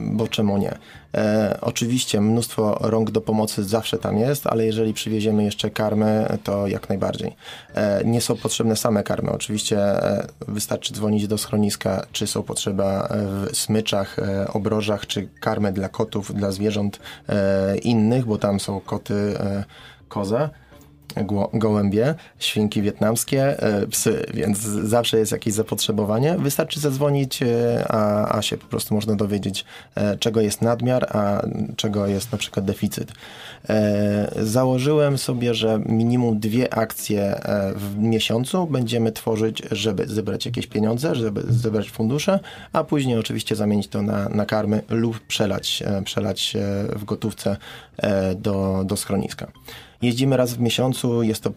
[0.00, 0.78] bo czemu nie?
[1.14, 6.66] E, Oczywiście mnóstwo rąk do pomocy zawsze tam jest, ale jeżeli przywieziemy jeszcze karmę, to
[6.66, 7.36] jak najbardziej.
[7.74, 9.30] E, Nie są potrzebne same karmy.
[9.30, 15.28] Oczywiście e, wystarczy dzwonić do schroniska, czy są potrzeba e, w smyczach, e, obrożach, czy
[15.40, 16.98] karmę dla kotów, dla zwierząt
[17.82, 19.14] innych, bo tam są koty
[20.08, 20.50] koza
[21.54, 26.36] gołębie, świnki wietnamskie, e, psy, więc zawsze jest jakieś zapotrzebowanie.
[26.38, 29.64] Wystarczy zadzwonić, e, a, a się po prostu można dowiedzieć,
[29.94, 31.42] e, czego jest nadmiar, a
[31.76, 33.12] czego jest na przykład deficyt.
[34.36, 37.40] Założyłem sobie, że minimum dwie akcje
[37.76, 42.40] w miesiącu będziemy tworzyć, żeby zebrać jakieś pieniądze, żeby zebrać fundusze,
[42.72, 46.56] a później oczywiście zamienić to na, na karmy lub przelać, przelać
[46.96, 47.56] w gotówce
[48.36, 49.52] do, do schroniska.
[50.04, 51.50] Jeździmy raz w miesiącu, jest to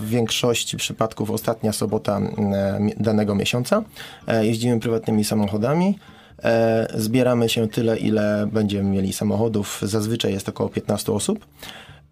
[0.00, 3.82] w większości przypadków ostatnia sobota mm, mi- danego miesiąca.
[4.26, 5.98] E, Jeździmy prywatnymi samochodami.
[6.44, 9.78] E, Zbieramy się tyle, ile będziemy mieli samochodów.
[9.82, 11.46] Zazwyczaj jest około 15 osób.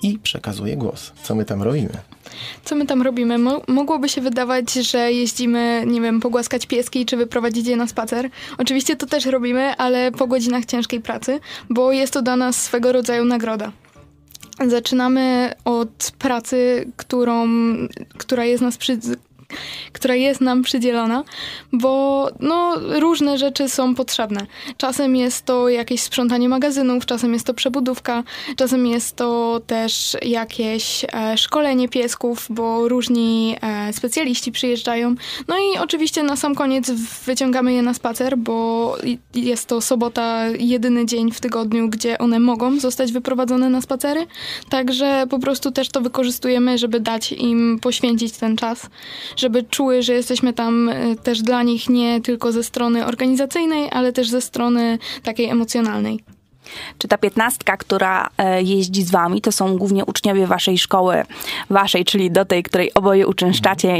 [0.02, 1.12] I przekazuję głos.
[1.22, 1.88] Co my tam robimy?
[2.64, 3.38] Co my tam robimy?
[3.38, 8.30] Mo- mogłoby się wydawać, że jeździmy, nie wiem, pogłaskać pieski czy wyprowadzić je na spacer.
[8.58, 12.92] Oczywiście to też robimy, ale po godzinach ciężkiej pracy, bo jest to dla nas swego
[12.92, 13.72] rodzaju nagroda.
[14.66, 17.46] Zaczynamy od pracy, którą,
[18.18, 18.98] która jest nas przy,
[19.92, 21.24] która jest nam przydzielona,
[21.72, 24.46] bo no, różne rzeczy są potrzebne.
[24.76, 28.22] Czasem jest to jakieś sprzątanie magazynów, czasem jest to przebudówka,
[28.56, 35.14] czasem jest to też jakieś e, szkolenie piesków, bo różni e, specjaliści przyjeżdżają.
[35.48, 36.90] No i oczywiście na sam koniec
[37.26, 38.96] wyciągamy je na spacer, bo
[39.34, 44.26] jest to sobota, jedyny dzień w tygodniu, gdzie one mogą zostać wyprowadzone na spacery.
[44.68, 48.86] Także po prostu też to wykorzystujemy, żeby dać im poświęcić ten czas,
[49.40, 54.12] żeby czuły, że jesteśmy tam e, też dla nich nie tylko ze strony organizacyjnej, ale
[54.12, 56.20] też ze strony takiej emocjonalnej.
[56.98, 61.22] Czy ta piętnastka, która e, jeździ z wami, to są głównie uczniowie waszej szkoły,
[61.70, 63.98] waszej, czyli do tej, której oboje uczęszczacie,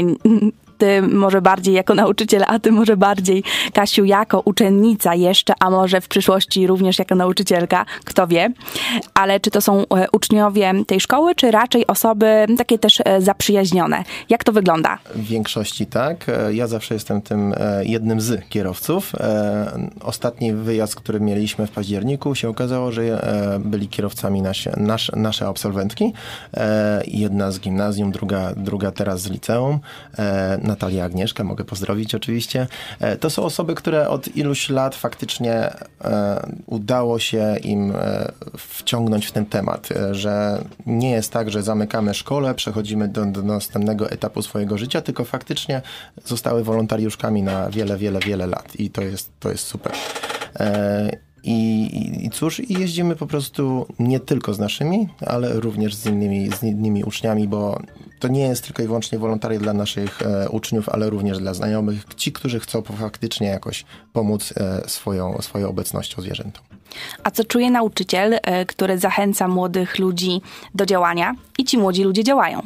[0.81, 6.01] ty może bardziej jako nauczyciel, a ty może bardziej, Kasiu, jako uczennica jeszcze, a może
[6.01, 8.49] w przyszłości również jako nauczycielka, kto wie.
[9.13, 14.03] Ale czy to są e, uczniowie tej szkoły, czy raczej osoby takie też e, zaprzyjaźnione?
[14.29, 14.97] Jak to wygląda?
[15.15, 16.29] W większości tak.
[16.29, 19.11] E, ja zawsze jestem tym jednym z kierowców.
[20.01, 23.01] Ostatni wyjazd, który mieliśmy w październiku, się okazało, że
[23.59, 26.13] byli kierowcami nasze, nasze, nasze absolwentki.
[27.07, 29.79] Jedna z gimnazjum, druga, druga teraz z liceum
[30.71, 32.67] Natalia Agnieszka, mogę pozdrowić oczywiście.
[32.99, 39.25] E, to są osoby, które od iluś lat faktycznie e, udało się im e, wciągnąć
[39.25, 44.41] w ten temat, że nie jest tak, że zamykamy szkołę, przechodzimy do, do następnego etapu
[44.41, 45.81] swojego życia, tylko faktycznie
[46.25, 49.93] zostały wolontariuszkami na wiele, wiele, wiele lat i to jest, to jest super.
[51.43, 56.51] I, I, cóż, i jeździmy po prostu nie tylko z naszymi, ale również z innymi,
[56.51, 57.81] z innymi uczniami, bo
[58.19, 62.05] to nie jest tylko i wyłącznie wolontariat dla naszych e, uczniów, ale również dla znajomych,
[62.15, 66.63] ci, którzy chcą faktycznie jakoś pomóc e, swoją, swoją obecnością zwierzętom.
[67.23, 70.41] A co czuje nauczyciel, e, który zachęca młodych ludzi
[70.75, 72.61] do działania i ci młodzi ludzie działają?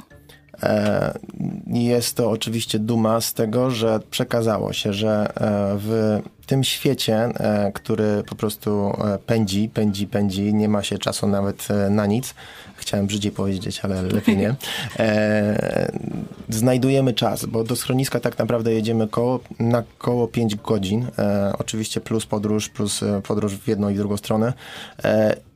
[0.64, 1.20] E,
[1.68, 7.72] jest to oczywiście duma z tego, że przekazało się, że e, w tym świecie, e,
[7.72, 8.94] który po prostu
[9.26, 12.36] pędzi, pędzi, pędzi, nie ma się czasu nawet na nic,
[12.76, 14.56] chciałem brzydziej powiedzieć, ale lepiej nie,
[16.50, 21.08] znajdujemy czas, bo do schroniska tak naprawdę jedziemy koło, na koło 5 godzin,
[21.60, 24.54] oczywiście plus podróż, plus podróż w jedną i drugą stronę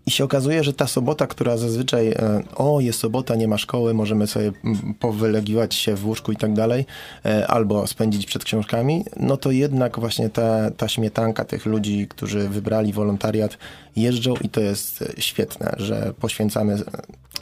[0.10, 3.94] i się okazuje, że ta sobota, która zazwyczaj, e, o jest sobota, nie ma szkoły,
[3.94, 4.52] możemy sobie
[5.00, 6.86] powylegiwać się w łóżku i tak dalej,
[7.26, 12.50] e, albo spędzić przed książkami, no to jednak właśnie ta, ta śmietanka tych ludzi, którzy
[12.50, 13.58] wybrali wolontariat,
[13.96, 16.78] jeżdżą i to jest e, świetne, że poświęcamy,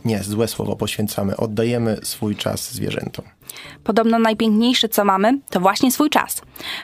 [0.05, 3.25] nie, złe słowo, poświęcamy, oddajemy swój czas zwierzętom.
[3.83, 6.41] Podobno najpiękniejsze, co mamy, to właśnie swój czas.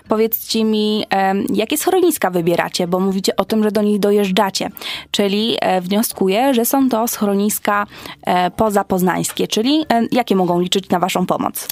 [0.07, 1.05] Powiedzcie mi,
[1.53, 4.69] jakie schroniska wybieracie, bo mówicie o tym, że do nich dojeżdżacie.
[5.11, 7.85] Czyli e, wnioskuję, że są to schroniska
[8.23, 11.67] e, pozapoznańskie, czyli e, jakie mogą liczyć na Waszą pomoc?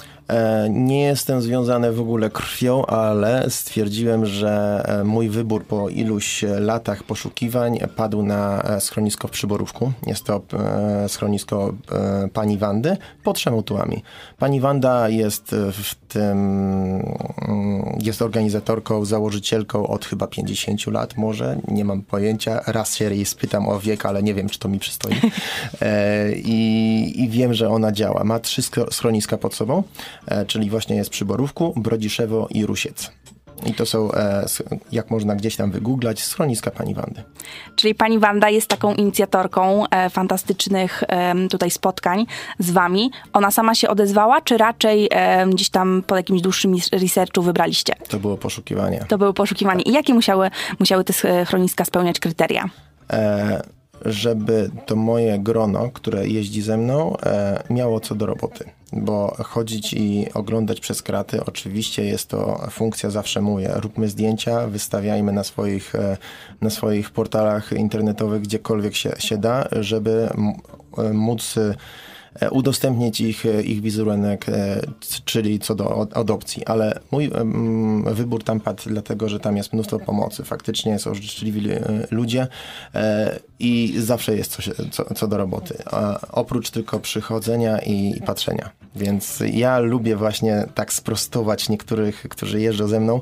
[0.70, 7.78] Nie jestem związany w ogóle krwią, ale stwierdziłem, że mój wybór po iluś latach poszukiwań
[7.96, 9.92] padł na schronisko w Przyborówku.
[10.06, 10.42] Jest to
[11.08, 11.72] schronisko
[12.32, 14.02] pani Wandy pod Szemotułami.
[14.38, 16.38] Pani Wanda jest w tym,
[17.48, 22.60] mm, jest organizatorką, założycielką od chyba 50 lat może, nie mam pojęcia.
[22.66, 25.14] Raz się jej spytam o wiek, ale nie wiem, czy to mi przystoi.
[26.36, 28.24] I, i wiem, że ona działa.
[28.24, 29.82] Ma trzy schroniska pod sobą.
[30.26, 33.10] E, czyli właśnie jest przy Borówku, Brodziszewo i Rusiec.
[33.66, 34.46] I to są, e,
[34.92, 37.22] jak można gdzieś tam wygooglać, schroniska pani Wandy.
[37.76, 41.04] Czyli pani Wanda jest taką inicjatorką e, fantastycznych
[41.50, 42.26] tutaj spotkań
[42.58, 43.10] z wami.
[43.32, 45.08] Ona sama się odezwała, czy raczej
[45.52, 47.94] gdzieś tam po jakimś dłuższym researchu wybraliście?
[48.08, 49.04] To było poszukiwanie.
[49.08, 49.82] To było poszukiwanie.
[49.82, 51.12] I jakie musiały, musiały te
[51.44, 52.68] schroniska spełniać kryteria?
[53.10, 53.62] E,
[54.04, 59.92] żeby to moje grono, które jeździ ze mną, e, miało co do roboty bo chodzić
[59.92, 63.80] i oglądać przez kraty, oczywiście jest to funkcja zawsze moja.
[63.80, 66.16] Róbmy zdjęcia, wystawiajmy na swoich, e,
[66.60, 70.28] na swoich portalach internetowych, gdziekolwiek się, się da, żeby
[70.98, 71.54] e, móc
[72.50, 74.80] udostępnić ich, e, ich wizerunek, e,
[75.24, 76.66] czyli co do adopcji.
[76.66, 77.30] Ale mój
[78.04, 80.44] wybór tam padł dlatego, że tam jest mnóstwo pomocy.
[80.44, 81.68] Faktycznie są życzliwi
[82.10, 82.46] ludzie
[83.58, 85.74] i zawsze jest coś, co, co do roboty.
[86.32, 88.70] Oprócz tylko przychodzenia i, i patrzenia.
[88.96, 93.20] Więc ja lubię właśnie tak sprostować niektórych, którzy jeżdżą ze mną.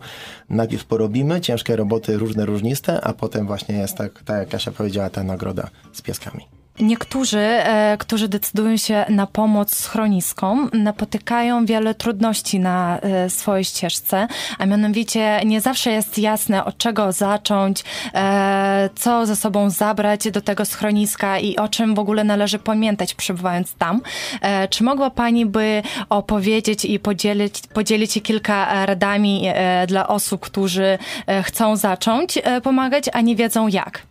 [0.50, 5.10] Najpierw porobimy ciężkie roboty, różne, różniste, a potem właśnie jest tak, tak jak Kasia powiedziała,
[5.10, 6.59] ta nagroda z pieskami.
[6.82, 14.28] Niektórzy, e, którzy decydują się na pomoc schroniskom, napotykają wiele trudności na e, swojej ścieżce,
[14.58, 20.40] a mianowicie nie zawsze jest jasne, od czego zacząć, e, co ze sobą zabrać do
[20.40, 24.00] tego schroniska i o czym w ogóle należy pamiętać przebywając tam.
[24.70, 29.48] Czy mogła Pani by opowiedzieć i podzielić, podzielić się kilka radami
[29.86, 30.98] dla osób, którzy
[31.42, 34.02] chcą zacząć pomagać, a nie wiedzą jak?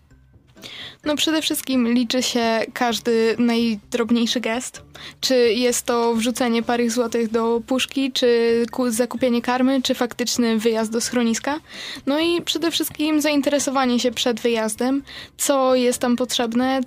[1.06, 4.82] No przede wszystkim liczy się każdy najdrobniejszy gest.
[5.22, 11.02] Czy jest to wrzucenie parych złotych do puszki, czy zakupienie karmy, czy faktyczny wyjazd do
[11.02, 11.60] schroniska.
[12.06, 15.04] No i przede wszystkim zainteresowanie się przed wyjazdem,
[15.38, 16.82] co jest tam potrzebne,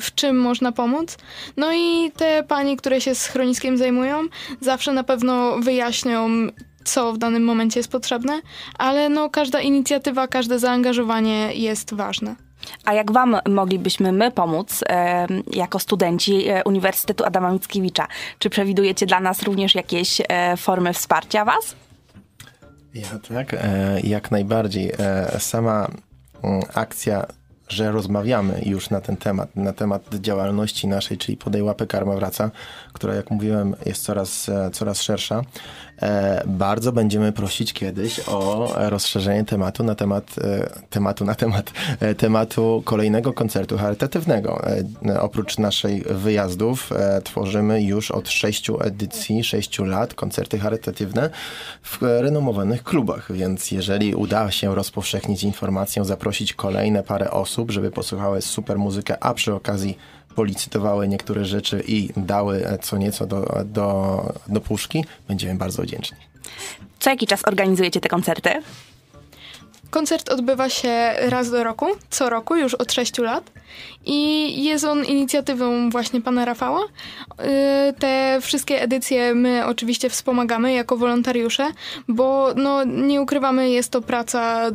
[0.00, 1.16] w czym można pomóc.
[1.56, 4.22] No i te panie, które się schroniskiem zajmują,
[4.60, 6.28] zawsze na pewno wyjaśnią
[6.84, 8.40] co w danym momencie jest potrzebne,
[8.78, 12.49] ale no każda inicjatywa, każde zaangażowanie jest ważne.
[12.84, 14.84] A jak Wam moglibyśmy my pomóc
[15.52, 18.06] jako studenci e, Uniwersytetu Adama Mickiewicza?
[18.38, 21.74] Czy przewidujecie dla nas również jakieś e, formy wsparcia Was?
[22.94, 24.92] Ja tak, e, jak najbardziej.
[25.38, 25.88] Sama
[26.42, 27.26] mm, akcja
[27.72, 32.50] że rozmawiamy już na ten temat, na temat działalności naszej, czyli Podej łapę Karma Wraca,
[32.92, 35.42] która jak mówiłem jest coraz, e, coraz szersza.
[36.02, 41.72] E, bardzo będziemy prosić kiedyś o rozszerzenie tematu na temat, e, tematu na temat
[42.16, 44.62] tematu kolejnego koncertu charytatywnego.
[45.20, 46.90] Oprócz naszych wyjazdów
[47.24, 51.30] tworzymy już od sześciu edycji, sześciu lat koncerty charytatywne
[51.82, 58.42] w renomowanych klubach, więc jeżeli uda się rozpowszechnić informację, zaprosić kolejne parę osób, żeby posłuchały
[58.42, 59.98] super muzykę, a przy okazji
[60.36, 66.18] policytowały niektóre rzeczy i dały co nieco do, do, do puszki, będziemy bardzo wdzięczni.
[66.98, 68.50] Co jaki czas organizujecie te koncerty?
[69.90, 73.52] Koncert odbywa się raz do roku, co roku, już od 6 lat.
[74.06, 76.80] I jest on inicjatywą właśnie pana Rafała.
[76.80, 81.66] Y, te wszystkie edycje my oczywiście wspomagamy jako wolontariusze,
[82.08, 84.70] bo no, nie ukrywamy, jest to praca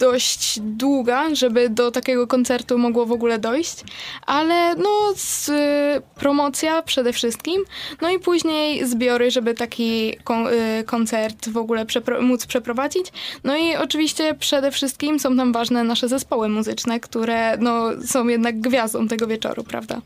[0.00, 3.84] dość długa, żeby do takiego koncertu mogło w ogóle dojść,
[4.26, 7.64] ale no z, y, promocja przede wszystkim,
[8.00, 13.06] no i później zbiory, żeby taki kon, y, koncert w ogóle przepro móc przeprowadzić.
[13.44, 18.60] No i oczywiście przede wszystkim są tam ważne nasze zespoły muzyczne, które no, są jednak
[18.60, 20.00] gwiazdą tego wieczoru, prawda?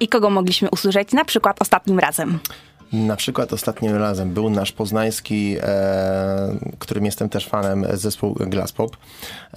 [0.00, 2.38] I kogo mogliśmy usłyszeć na przykład ostatnim razem?
[2.92, 8.96] Na przykład ostatnim razem był nasz poznański, e, którym jestem też fanem, zespół Glasspop.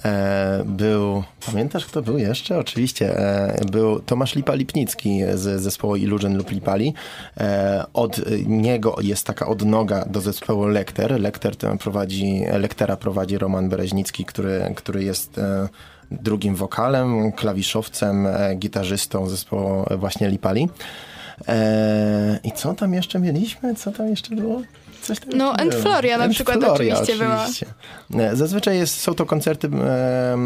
[0.04, 2.58] E, był, pamiętasz kto był jeszcze?
[2.58, 6.94] Oczywiście, e, był Tomasz Lipa-Lipnicki z zespołu Illusion lub Lipali.
[7.40, 11.20] E, od niego jest taka odnoga do zespołu Lekter.
[11.20, 15.68] Lekter prowadzi, Lektera prowadzi Roman Bereźnicki, który, który jest e,
[16.10, 20.68] drugim wokalem, klawiszowcem, e, gitarzystą zespołu właśnie Lipali.
[21.48, 23.74] Eee, I co tam jeszcze mieliśmy?
[23.74, 24.62] Co tam jeszcze było?
[25.02, 27.66] Coś tam no, And Floria na przykład Floria, oczywiście, oczywiście,
[28.10, 28.24] była.
[28.24, 30.36] E, zazwyczaj jest, są to koncerty e,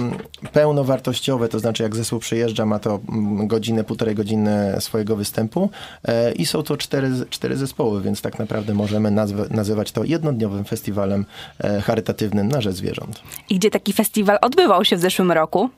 [0.53, 5.70] pełnowartościowe, to znaczy jak zespół przyjeżdża, ma to mm, godzinę, półtorej godziny swojego występu
[6.05, 10.64] e, i są to cztery, cztery zespoły, więc tak naprawdę możemy nazwy, nazywać to jednodniowym
[10.64, 11.26] festiwalem
[11.59, 13.22] e, charytatywnym na rzecz zwierząt.
[13.49, 15.70] I gdzie taki festiwal odbywał się w zeszłym roku?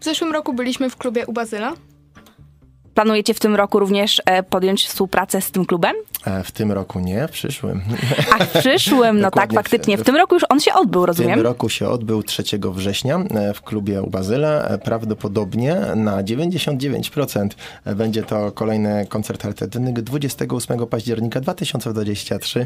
[0.00, 1.72] W zeszłym roku byliśmy w klubie u Bazyla.
[2.96, 5.96] Planujecie w tym roku również e, podjąć współpracę z tym klubem?
[6.24, 7.82] E, w tym roku nie, w przyszłym.
[8.38, 9.98] A w przyszłym, no tak, faktycznie.
[9.98, 11.32] W tym roku już on się odbył, rozumiem?
[11.32, 12.42] W tym roku się odbył 3
[12.72, 14.78] września e, w klubie u Bazyla.
[14.84, 17.48] Prawdopodobnie na 99%
[17.96, 22.64] będzie to kolejny koncert charytatywny 28 października 2023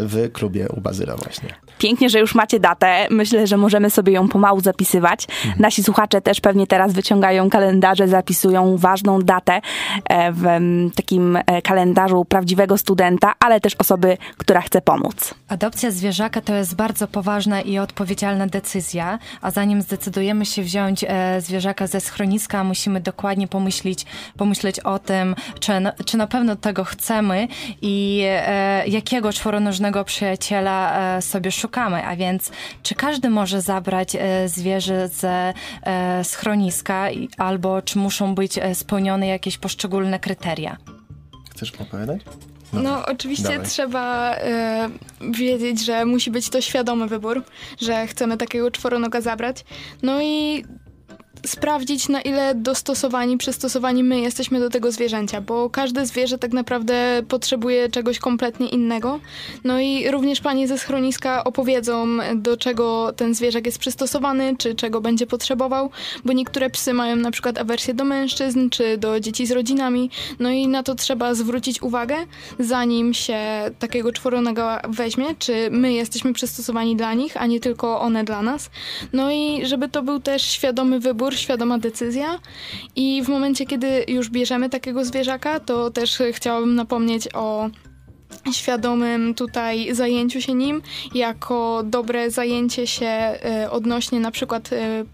[0.00, 1.48] w klubie u Bazyla właśnie.
[1.78, 3.06] Pięknie, że już macie datę.
[3.10, 5.26] Myślę, że możemy sobie ją pomału zapisywać.
[5.44, 5.62] Mhm.
[5.62, 9.53] Nasi słuchacze też pewnie teraz wyciągają kalendarze, zapisują ważną datę
[10.08, 10.44] E, w
[10.96, 15.34] takim e, kalendarzu prawdziwego studenta, ale też osoby, która chce pomóc.
[15.48, 21.40] Adopcja zwierzaka to jest bardzo poważna i odpowiedzialna decyzja, a zanim zdecydujemy się wziąć e,
[21.40, 25.72] zwierzaka ze schroniska, musimy dokładnie pomyśleć, pomyśleć o tym, czy,
[26.06, 27.48] czy na pewno tego chcemy
[27.82, 28.24] i
[28.86, 32.50] jakiego czworonożnego przyjaciela sobie szukamy, a więc
[32.82, 35.54] czy każdy może zabrać zwierzę ze
[36.22, 37.06] schroniska
[37.38, 40.76] albo czy muszą być spełnione jakieś jakieś poszczególne kryteria.
[41.50, 42.22] Chcesz opowiadać?
[42.72, 43.66] No, no oczywiście Dawaj.
[43.66, 47.42] trzeba y, wiedzieć, że musi być to świadomy wybór,
[47.80, 49.64] że chcemy takiego czworonoga zabrać.
[50.02, 50.64] No i
[51.46, 57.22] sprawdzić, na ile dostosowani, przystosowani my jesteśmy do tego zwierzęcia, bo każde zwierzę tak naprawdę
[57.28, 59.20] potrzebuje czegoś kompletnie innego.
[59.64, 65.00] No i również pani ze schroniska opowiedzą, do czego ten zwierzak jest przystosowany, czy czego
[65.00, 65.90] będzie potrzebował,
[66.24, 70.50] bo niektóre psy mają na przykład awersję do mężczyzn, czy do dzieci z rodzinami, no
[70.50, 72.16] i na to trzeba zwrócić uwagę,
[72.58, 73.40] zanim się
[73.78, 78.70] takiego czworonego weźmie, czy my jesteśmy przystosowani dla nich, a nie tylko one dla nas.
[79.12, 82.38] No i żeby to był też świadomy wybór, świadoma decyzja.
[82.96, 87.70] I w momencie, kiedy już bierzemy takiego zwierzaka, to też chciałabym napomnieć o
[88.52, 90.82] świadomym tutaj zajęciu się nim,
[91.14, 95.04] jako dobre zajęcie się e, odnośnie na przykład e,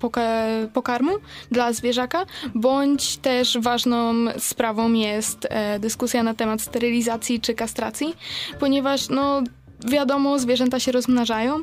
[0.73, 1.13] pokarmu
[1.51, 8.15] dla zwierzaka, bądź też ważną sprawą jest e, dyskusja na temat sterylizacji czy kastracji,
[8.61, 9.43] ponieważ no
[9.89, 11.59] wiadomo, zwierzęta się rozmnażają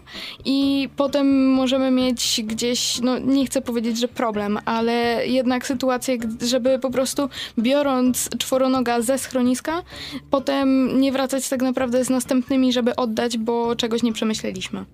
[0.45, 6.79] i potem możemy mieć gdzieś, no nie chcę powiedzieć, że problem, ale jednak sytuację, żeby
[6.79, 9.83] po prostu biorąc czworonoga ze schroniska,
[10.29, 14.85] potem nie wracać tak naprawdę z następnymi, żeby oddać, bo czegoś nie przemyśleliśmy.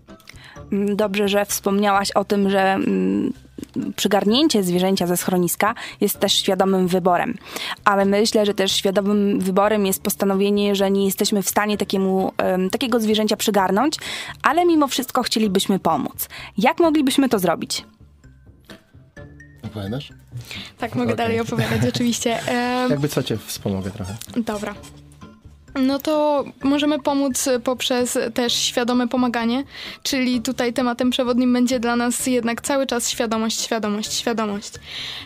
[0.72, 3.34] Mm, dobrze, że wspomniałaś o tym, że mm,
[3.96, 7.38] przygarnięcie zwierzęcia ze schroniska jest też świadomym wyborem.
[7.86, 12.34] Ale myślę, że też świadomym wyborem jest postanowienie, że nie jesteśmy w stanie takiemu,
[12.72, 13.98] takiego zwierzęcia przygarnąć,
[14.44, 16.30] ale mimo wszystko chcielibyśmy pomóc.
[16.58, 17.86] Jak moglibyśmy to zrobić?
[19.64, 20.10] Opowiadasz?
[20.78, 21.16] Tak, mogę okay.
[21.16, 22.40] dalej opowiadać, oczywiście.
[22.90, 24.16] Jakby co cię wspomogę trochę.
[24.38, 24.76] Dobra.
[25.76, 29.64] No to możemy pomóc poprzez też świadome pomaganie,
[30.04, 34.74] czyli tutaj tematem przewodnim będzie dla nas jednak cały czas świadomość, świadomość, świadomość.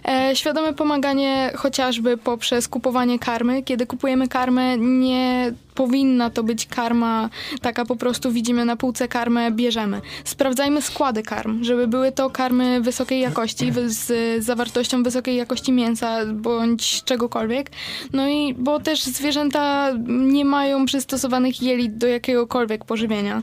[0.07, 3.63] E, świadome pomaganie chociażby poprzez kupowanie karmy.
[3.63, 7.29] Kiedy kupujemy karmę, nie powinna to być karma
[7.61, 10.01] taka po prostu widzimy na półce karmę, bierzemy.
[10.23, 17.03] Sprawdzajmy składy karm, żeby były to karmy wysokiej jakości, z zawartością wysokiej jakości mięsa bądź
[17.03, 17.71] czegokolwiek.
[18.13, 23.41] No i bo też zwierzęta nie mają przystosowanych jelit do jakiegokolwiek pożywienia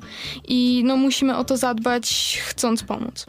[0.48, 3.26] i no musimy o to zadbać chcąc pomóc.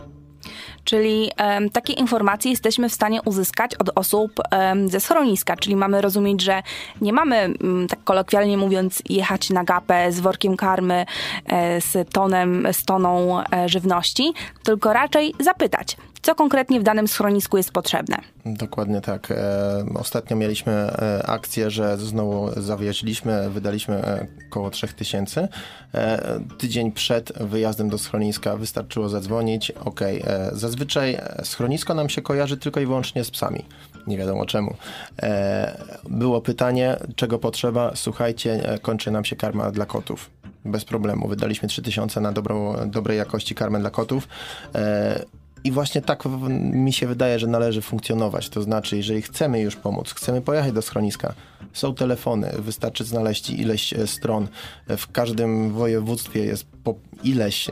[0.85, 6.01] Czyli um, takie informacje jesteśmy w stanie uzyskać od osób um, ze schroniska, czyli mamy
[6.01, 6.63] rozumieć, że
[7.01, 11.05] nie mamy, um, tak kolokwialnie mówiąc, jechać na gapę z workiem karmy,
[11.45, 14.33] e, z tonem, z toną e, żywności,
[14.63, 18.17] tylko raczej zapytać, co konkretnie w danym schronisku jest potrzebne.
[18.45, 19.31] Dokładnie tak.
[19.31, 25.47] E, ostatnio mieliśmy e, akcję, że znowu zawieźliśmy, wydaliśmy e, około 3000.
[25.93, 29.71] E, tydzień przed wyjazdem do schroniska wystarczyło zadzwonić.
[29.71, 29.99] Ok,
[30.51, 33.65] zazwyczaj schronisko nam się kojarzy tylko i wyłącznie z psami.
[34.07, 34.75] Nie wiadomo czemu.
[36.09, 37.91] Było pytanie, czego potrzeba.
[37.95, 40.29] Słuchajcie, kończy nam się karma dla kotów
[40.65, 41.27] bez problemu.
[41.27, 44.27] Wydaliśmy 3000 na dobrą, dobrej jakości karmę dla kotów.
[45.65, 46.23] I właśnie tak
[46.59, 48.49] mi się wydaje, że należy funkcjonować.
[48.49, 51.33] To znaczy, jeżeli chcemy już pomóc, chcemy pojechać do schroniska,
[51.73, 54.47] są telefony, wystarczy znaleźć ileś e, stron.
[54.97, 57.71] W każdym województwie jest po ileś,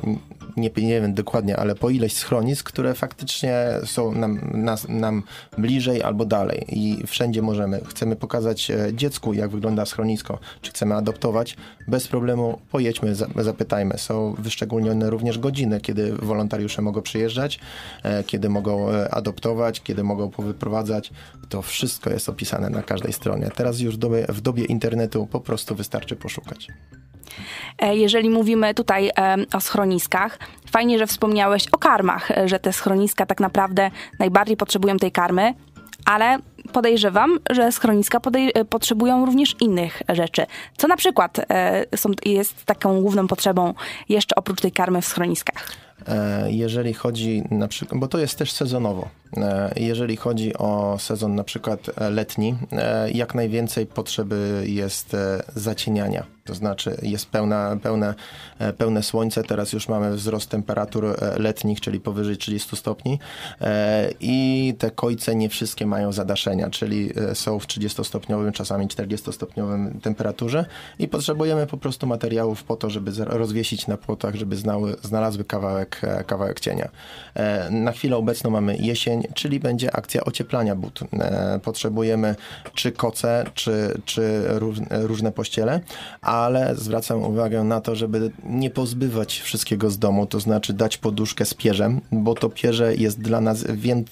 [0.57, 5.23] nie, nie wiem dokładnie, ale po ileś schronisk, które faktycznie są nam, nas, nam
[5.57, 7.81] bliżej albo dalej i wszędzie możemy.
[7.85, 13.97] Chcemy pokazać e, dziecku, jak wygląda schronisko, czy chcemy adoptować, bez problemu pojedźmy, zapytajmy.
[13.97, 17.59] Są wyszczególnione również godziny, kiedy wolontariusze mogą przyjeżdżać,
[18.03, 21.11] e, kiedy mogą adoptować, kiedy mogą powyprowadzać.
[21.49, 23.49] To wszystko jest opisane na każdej stronie.
[23.55, 26.67] Teraz już w dobie, w dobie internetu po prostu wystarczy poszukać.
[27.79, 29.11] E, jeżeli mówimy tutaj
[29.53, 30.39] o schroniskach,
[30.71, 35.53] fajnie, że wspomniałeś o karmach, e, że te schroniska tak naprawdę najbardziej potrzebują tej karmy,
[36.05, 36.38] ale
[36.73, 40.45] podejrzewam, że schroniska podej- e, potrzebują również innych rzeczy.
[40.77, 43.73] Co na przykład e, są, jest taką główną potrzebą
[44.09, 45.71] jeszcze oprócz tej karmy w schroniskach?
[46.47, 49.09] Jeżeli chodzi na przykład, bo to jest też sezonowo.
[49.75, 51.79] Jeżeli chodzi o sezon na przykład
[52.11, 52.55] letni,
[53.13, 55.15] jak najwięcej potrzeby jest
[55.55, 56.25] zacieniania.
[56.43, 58.13] To znaczy jest pełna, pełne,
[58.59, 63.19] e, pełne słońce, teraz już mamy wzrost temperatur e, letnich, czyli powyżej 30 stopni.
[63.61, 70.65] E, i te kojce nie wszystkie mają zadaszenia, czyli są w 30-stopniowym, czasami 40-stopniowym temperaturze
[70.99, 76.01] i potrzebujemy po prostu materiałów po to, żeby rozwiesić na płotach, żeby znały, znalazły kawałek,
[76.27, 76.89] kawałek cienia.
[77.69, 80.99] Na chwilę obecną mamy jesień, czyli będzie akcja ocieplania but.
[81.63, 82.36] Potrzebujemy
[82.74, 84.43] czy koce, czy, czy
[84.89, 85.80] różne pościele,
[86.21, 91.45] ale zwracam uwagę na to, żeby nie pozbywać wszystkiego z domu, to znaczy dać poduszkę
[91.45, 93.65] z pierzem, bo to pierze jest dla nas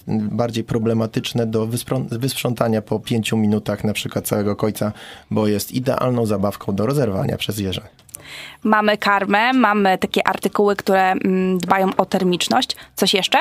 [0.07, 1.67] bardziej problematyczne do
[2.11, 4.91] wysprzątania po pięciu minutach na przykład całego końca,
[5.31, 7.81] bo jest idealną zabawką do rozerwania przez zwierzę.
[8.63, 12.75] Mamy karmę, mamy takie artykuły, które mm, dbają o termiczność.
[12.95, 13.37] Coś jeszcze?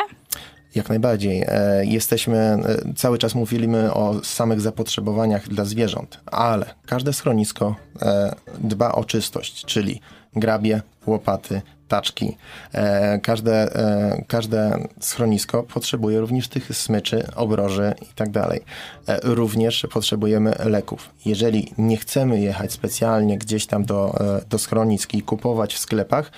[0.75, 1.45] Jak najbardziej.
[1.49, 8.35] E, jesteśmy, e, cały czas mówimy o samych zapotrzebowaniach dla zwierząt, ale każde schronisko e,
[8.59, 10.01] dba o czystość, czyli
[10.37, 12.37] grabie, łopaty, taczki.
[13.23, 13.71] Każde,
[14.27, 18.61] każde schronisko potrzebuje również tych smyczy, obroży i tak dalej.
[19.23, 21.11] Również potrzebujemy leków.
[21.25, 24.15] Jeżeli nie chcemy jechać specjalnie gdzieś tam do,
[24.51, 26.31] do schronisk i kupować w sklepach,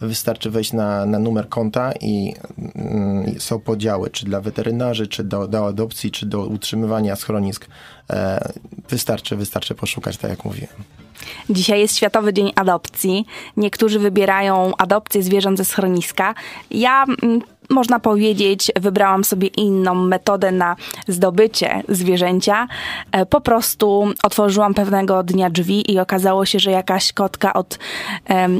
[0.00, 2.34] wystarczy wejść na, na numer konta i
[2.74, 7.66] mm, są podziały, czy dla weterynarzy, czy do, do adopcji, czy do utrzymywania schronisk.
[8.10, 8.52] E,
[8.88, 11.05] wystarczy, wystarczy poszukać, tak jak mówiłem.
[11.50, 13.26] Dzisiaj jest Światowy Dzień Adopcji.
[13.56, 16.34] Niektórzy wybierają adopcję zwierząt ze schroniska.
[16.70, 20.76] Ja mm, można powiedzieć, wybrałam sobie inną metodę na
[21.08, 22.68] zdobycie zwierzęcia.
[23.12, 27.78] E, po prostu otworzyłam pewnego dnia drzwi i okazało się, że jakaś kotka od,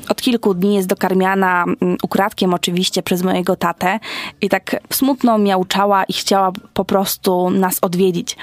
[0.08, 4.00] od kilku dni jest dokarmiana mm, ukradkiem oczywiście przez mojego tatę
[4.40, 8.36] i tak smutno miauczała i chciała po prostu nas odwiedzić.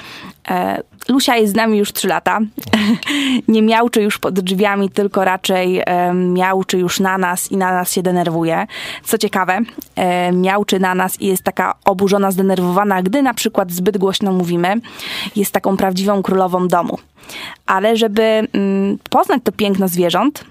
[0.50, 2.40] E, Lusia jest z nami już trzy lata.
[3.48, 5.84] Nie miałczy już pod drzwiami, tylko raczej
[6.14, 8.68] miałczy już na nas i na nas się denerwuje.
[9.04, 9.60] Co ciekawe,
[10.54, 14.76] miałczy na nas i jest taka oburzona, zdenerwowana, gdy na przykład zbyt głośno mówimy.
[15.36, 16.98] Jest taką prawdziwą królową domu.
[17.66, 18.24] Ale żeby
[18.54, 20.46] mm, poznać to piękno zwierząt,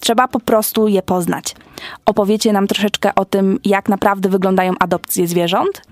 [0.00, 1.54] trzeba po prostu je poznać.
[2.06, 5.82] Opowiecie nam troszeczkę o tym, jak naprawdę wyglądają adopcje zwierząt?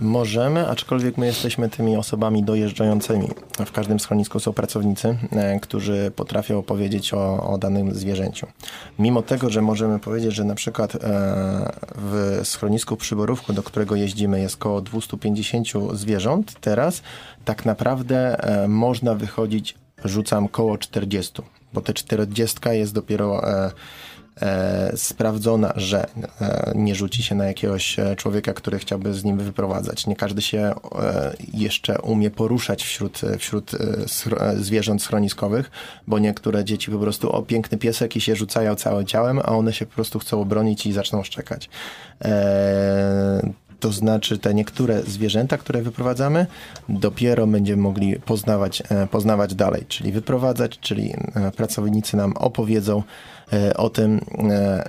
[0.00, 3.28] Możemy, aczkolwiek my jesteśmy tymi osobami dojeżdżającymi.
[3.66, 8.46] W każdym schronisku są pracownicy, e, którzy potrafią opowiedzieć o, o danym zwierzęciu.
[8.98, 10.98] Mimo tego, że możemy powiedzieć, że na przykład e,
[11.96, 17.02] w schronisku przy Borówku, do którego jeździmy, jest około 250 zwierząt teraz,
[17.44, 19.74] tak naprawdę e, można wychodzić,
[20.04, 21.42] rzucam, koło 40,
[21.72, 23.42] bo te 40 jest dopiero
[24.96, 26.06] sprawdzona, że
[26.40, 30.06] e, nie rzuci się na jakiegoś e, człowieka, który chciałby z nim wyprowadzać.
[30.06, 30.74] Nie każdy się e,
[31.54, 35.70] jeszcze umie poruszać wśród, wśród e, zwierząt schroniskowych,
[36.06, 39.72] bo niektóre dzieci po prostu o piękny piesek i się rzucają całym ciałem, a one
[39.72, 41.68] się po prostu chcą obronić i zaczną szczekać.
[43.80, 46.46] E, to znaczy te niektóre zwierzęta, które wyprowadzamy,
[46.88, 51.14] dopiero będziemy mogli poznawać, poznawać dalej, czyli wyprowadzać, czyli
[51.56, 53.02] pracownicy nam opowiedzą,
[53.52, 54.20] E, o tym,
[54.50, 54.88] e,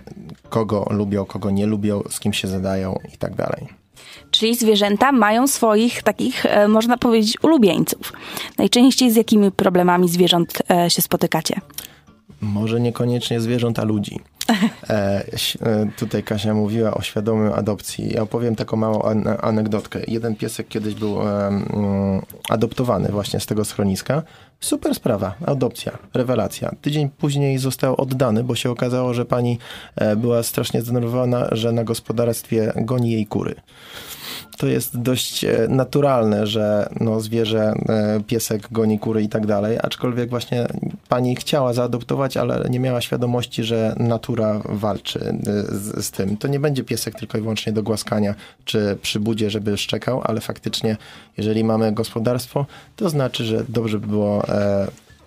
[0.50, 3.68] kogo lubią, kogo nie lubią, z kim się zadają i tak dalej.
[4.32, 8.14] Czyli zwierzęta mają swoich takich, e, można powiedzieć, ulubieńców.
[8.58, 11.62] Najczęściej z jakimi problemami zwierząt się spotykacie?
[12.42, 14.20] Może niekoniecznie zwierząt, a ludzi.
[14.90, 15.24] E,
[15.98, 18.14] tutaj Kasia mówiła o świadomym adopcji.
[18.14, 19.02] Ja opowiem taką małą
[19.42, 20.00] anegdotkę.
[20.08, 24.24] Jeden piesek kiedyś był e, mm, adoptowany właśnie z tego schroniska.
[24.60, 26.72] Super sprawa, adopcja, rewelacja.
[26.82, 29.60] Tydzień później został oddany, bo się okazało, że pani
[29.96, 33.56] e, była strasznie zdenerwowana, że na gospodarstwie goni jej kury
[34.62, 39.78] to jest dość e, naturalne, że no, zwierzę, e, piesek goni kury i tak dalej,
[39.84, 40.68] aczkolwiek właśnie
[41.10, 45.34] pani chciała zaadoptować, ale nie miała świadomości, że natura walczy e,
[45.78, 46.38] z, z tym.
[46.38, 48.36] To nie będzie piesek tylko i wyłącznie do głaskania
[48.66, 50.98] czy przy budzie, żeby szczekał, ale faktycznie
[51.38, 54.44] jeżeli mamy gospodarstwo, to znaczy, że dobrze by było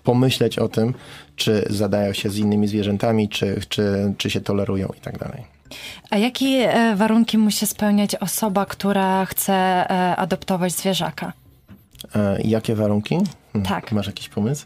[0.03, 0.93] pomyśleć o tym,
[1.35, 5.54] czy zadają się z innymi zwierzętami, czy, czy, czy się tolerują i tak dalej.
[6.09, 11.33] A jakie e, warunki musi spełniać osoba, która chce e, adoptować zwierzaka?
[12.15, 13.15] E, jakie warunki?
[13.53, 13.91] Hmm, tak.
[13.91, 14.65] Masz jakiś pomysł?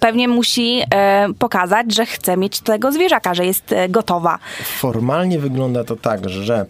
[0.00, 4.38] Pewnie musi e, pokazać, że chce mieć tego zwierzaka, że jest e, gotowa.
[4.64, 6.66] Formalnie wygląda to tak, że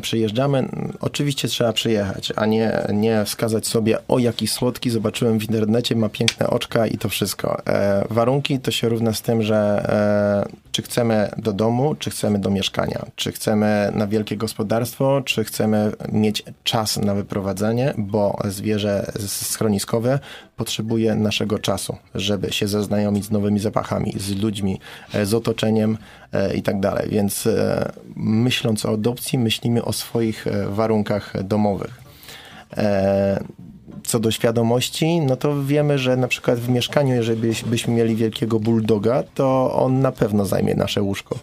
[0.00, 0.68] przyjeżdżamy,
[1.00, 6.08] oczywiście trzeba przyjechać, a nie, nie wskazać sobie, o jaki słodki, zobaczyłem w internecie, ma
[6.08, 7.66] piękne oczka i to wszystko.
[7.66, 9.56] E, warunki to się równa z tym, że
[10.50, 15.44] e, czy chcemy do domu, czy chcemy do mieszkania, czy chcemy na wielkie gospodarstwo, czy
[15.44, 20.18] chcemy mieć czas na wyprowadzenie, bo zwierzę schroniskowe
[20.56, 24.80] potrzebuje naszego czasu, żeby się zaznajomić z nowymi zapachami, z ludźmi,
[25.12, 25.98] e, z otoczeniem
[26.32, 27.08] e, i tak dalej.
[27.10, 32.04] Więc e, myśląc o adopcji, myślimy o swoich warunkach domowych
[34.04, 38.60] co do świadomości, no to wiemy, że na przykład w mieszkaniu, jeżeli byśmy mieli wielkiego
[38.60, 41.38] bulldoga, to on na pewno zajmie nasze łóżko.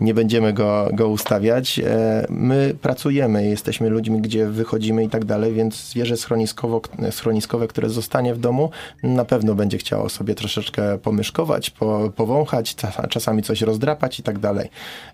[0.00, 1.78] Nie będziemy go, go ustawiać.
[1.78, 7.90] E, my pracujemy, jesteśmy ludźmi, gdzie wychodzimy i tak dalej, więc zwierzę schroniskowo, schroniskowe, które
[7.90, 8.70] zostanie w domu,
[9.02, 12.76] na pewno będzie chciało sobie troszeczkę pomyszkować, po, powąchać,
[13.10, 14.68] czasami coś rozdrapać i tak dalej.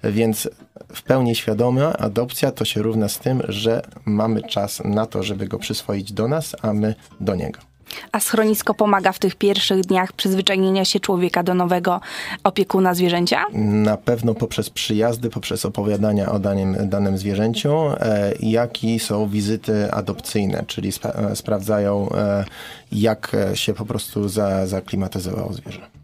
[0.04, 0.48] Więc
[0.94, 5.46] w pełni świadoma adopcja to się równa z tym, że mamy czas na to, żeby
[5.46, 6.89] go przyswoić do nas, a my
[7.20, 7.60] do niego.
[8.12, 12.00] A schronisko pomaga w tych pierwszych dniach przyzwyczajenia się człowieka do nowego
[12.44, 13.44] opiekuna zwierzęcia?
[13.62, 19.92] Na pewno poprzez przyjazdy, poprzez opowiadania o danym, danym zwierzęciu, e, jak i są wizyty
[19.92, 22.44] adopcyjne, czyli e, sprawdzają, e,
[22.92, 25.99] jak się po prostu za, zaklimatyzowało zwierzę.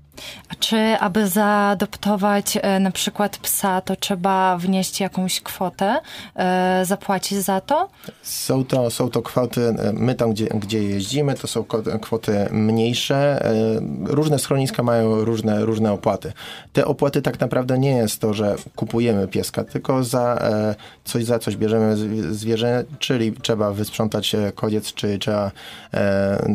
[0.48, 6.00] A czy aby zaadoptować e, na przykład psa, to trzeba wnieść jakąś kwotę,
[6.36, 7.88] e, zapłacić za to?
[8.22, 11.64] Są to, są to kwoty, e, my tam, gdzie, gdzie jeździmy, to są
[12.00, 13.46] kwoty mniejsze.
[14.04, 16.32] Różne schroniska mają różne, różne opłaty.
[16.72, 20.38] Te opłaty tak naprawdę nie jest to, że kupujemy pieska, tylko za
[21.04, 25.50] coś za coś bierzemy zwi- zwierzę, czyli trzeba wysprzątać koniec, czy trzeba,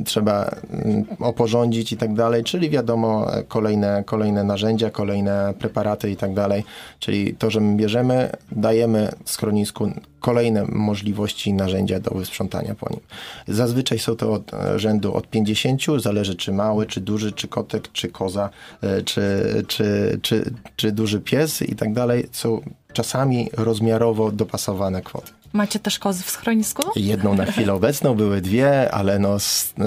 [0.06, 6.34] trzeba mm, oporządzić i tak dalej, czyli wiadomo kolejne, kolejne narzędzia, kolejne preparaty i tak
[6.34, 6.64] dalej.
[7.00, 13.00] Czyli to, że my bierzemy, dajemy schronisku kolejne możliwości narzędzia do wysprzątania po nim.
[13.48, 18.08] Zazwyczaj są to od rzędu od 50, zależy czy mały, czy duży, czy kotek, czy
[18.08, 18.50] koza,
[18.82, 19.24] e, czy,
[19.68, 22.30] czy, czy, czy duży pies i tak dalej.
[22.32, 22.62] Są
[22.94, 25.32] czasami rozmiarowo dopasowane kwoty.
[25.54, 26.84] Macie też kozy w schronisku?
[26.96, 29.38] Jedną na chwilę obecną, były dwie, ale no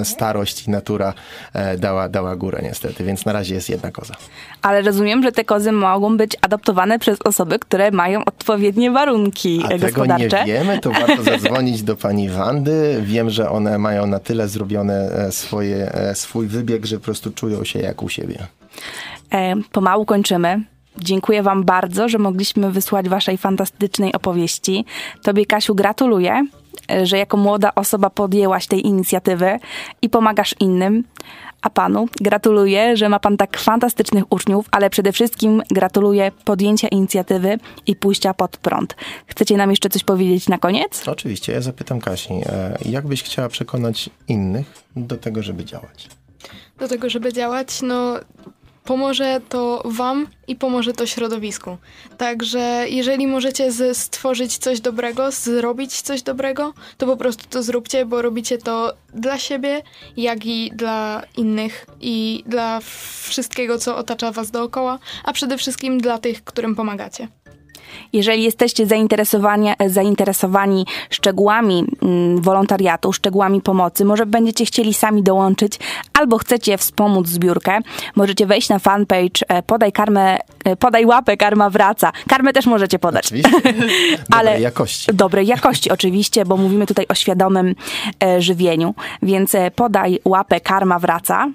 [0.03, 1.13] starość i natura
[1.53, 4.13] e, dała, dała górę niestety, więc na razie jest jedna koza.
[4.61, 9.67] Ale rozumiem, że te kozy mogą być adoptowane przez osoby, które mają odpowiednie warunki A
[9.67, 10.39] tego gospodarcze.
[10.39, 13.01] nie wiemy, to warto zadzwonić do pani Wandy.
[13.05, 17.31] Wiem, że one mają na tyle zrobione e, swoje, e, swój wybieg, że po prostu
[17.31, 18.47] czują się jak u siebie.
[19.33, 20.61] E, pomału kończymy.
[20.97, 24.85] Dziękuję Wam bardzo, że mogliśmy wysłać Waszej fantastycznej opowieści.
[25.21, 26.47] Tobie, Kasiu, gratuluję,
[27.03, 29.59] że jako młoda osoba podjęłaś tej inicjatywy
[30.01, 31.03] i pomagasz innym.
[31.61, 37.57] A Panu gratuluję, że ma Pan tak fantastycznych uczniów, ale przede wszystkim gratuluję podjęcia inicjatywy
[37.87, 38.95] i pójścia pod prąd.
[39.27, 41.07] Chcecie nam jeszcze coś powiedzieć na koniec?
[41.07, 46.09] Oczywiście, ja zapytam Kasi, e, jak byś chciała przekonać innych do tego, żeby działać?
[46.79, 48.19] Do tego, żeby działać, no
[48.85, 51.77] pomoże to wam i pomoże to środowisku.
[52.17, 58.21] Także jeżeli możecie stworzyć coś dobrego, zrobić coś dobrego, to po prostu to zróbcie, bo
[58.21, 59.81] robicie to dla siebie,
[60.17, 62.79] jak i dla innych i dla
[63.23, 67.27] wszystkiego, co otacza was dookoła, a przede wszystkim dla tych, którym pomagacie.
[68.13, 75.79] Jeżeli jesteście zainteresowani, zainteresowani szczegółami mm, wolontariatu, szczegółami pomocy, może będziecie chcieli sami dołączyć
[76.13, 77.79] albo chcecie wspomóc zbiórkę,
[78.15, 82.11] możecie wejść na fanpage e, Podaj karmę, e, podaj łapę, karma wraca.
[82.27, 83.25] Karmę też możecie podać.
[83.25, 83.51] Oczywiście,
[84.29, 85.13] dobrej jakości.
[85.13, 87.75] Dobrej jakości oczywiście, bo mówimy tutaj o świadomym
[88.23, 88.95] e, żywieniu.
[89.21, 91.47] Więc podaj łapę, karma wraca.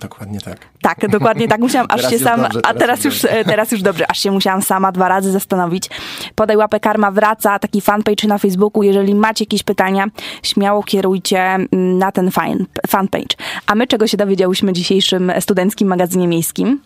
[0.00, 0.58] Dokładnie tak.
[0.82, 3.72] Tak, dokładnie tak musiałam, aż Teraz się sama, dobrze, a teraz już już, e, teraz
[3.72, 5.90] już dobrze, aż się musiałam sama dwa razy zastanowić.
[6.34, 8.82] Podaj łapę karma wraca, taki fanpage na Facebooku.
[8.82, 10.06] Jeżeli macie jakieś pytania,
[10.42, 13.36] śmiało kierujcie mm, na ten fan, fanpage.
[13.66, 16.80] A my czego się dowiedziałyśmy w dzisiejszym studenckim magazynie miejskim?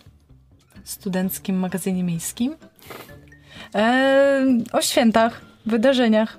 [0.85, 2.57] Studenckim magazynie miejskim?
[3.75, 6.39] E, o świętach, wydarzeniach.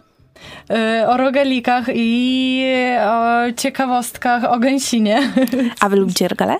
[0.69, 2.65] E, o rogalikach i
[3.05, 5.31] o ciekawostkach o gęsinie.
[5.79, 6.57] A wy lubicie regale?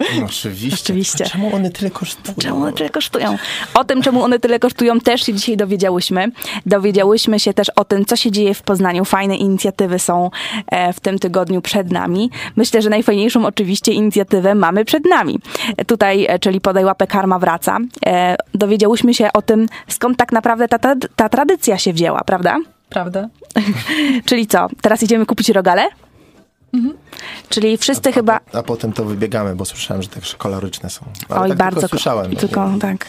[0.00, 0.76] No, oczywiście.
[0.82, 1.24] Oczywiście.
[1.24, 2.34] Czemu one tyle kosztują?
[2.38, 3.36] Czemu one tyle kosztują?
[3.74, 6.30] O tym, czemu one tyle kosztują, też się dzisiaj dowiedziałyśmy.
[6.66, 9.04] Dowiedziałyśmy się też o tym, co się dzieje w Poznaniu.
[9.04, 10.30] Fajne inicjatywy są
[10.66, 12.30] e, w tym tygodniu przed nami.
[12.56, 15.38] Myślę, że najfajniejszą oczywiście inicjatywę mamy przed nami.
[15.76, 17.78] E, Tutaj, e, czyli Podaj łapę, karma wraca.
[18.06, 22.58] E, Dowiedziałyśmy się o tym, skąd tak naprawdę ta, ta, ta tradycja się wzięła, prawda?
[22.88, 23.28] Prawda?
[24.28, 24.68] Czyli co?
[24.80, 25.88] Teraz idziemy kupić rogale?
[27.48, 28.40] Czyli wszyscy chyba...
[28.52, 31.06] A potem to wybiegamy, bo słyszałem, że też koloryczne są.
[31.28, 31.80] Ale Oj, tak bardzo.
[31.80, 32.32] tylko słyszałem.
[32.32, 32.40] no.
[32.40, 33.06] Tylko, tak.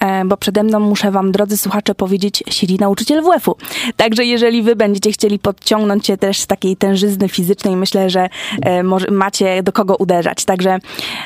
[0.00, 3.56] E, bo przede mną muszę wam, drodzy słuchacze, powiedzieć, siedzi nauczyciel WF-u.
[3.96, 8.28] Także jeżeli wy będziecie chcieli podciągnąć się też z takiej tężyzny fizycznej, myślę, że
[8.62, 10.44] e, może, macie do kogo uderzać.
[10.44, 10.78] Także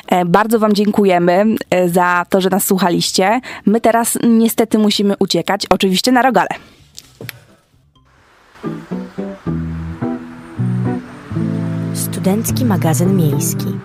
[0.07, 3.41] e, bardzo wam dziękujemy e, za to, że nas słuchaliście.
[3.65, 6.49] My teraz niestety musimy uciekać, oczywiście na rogale.
[11.93, 13.79] Studencki magazyn miejski.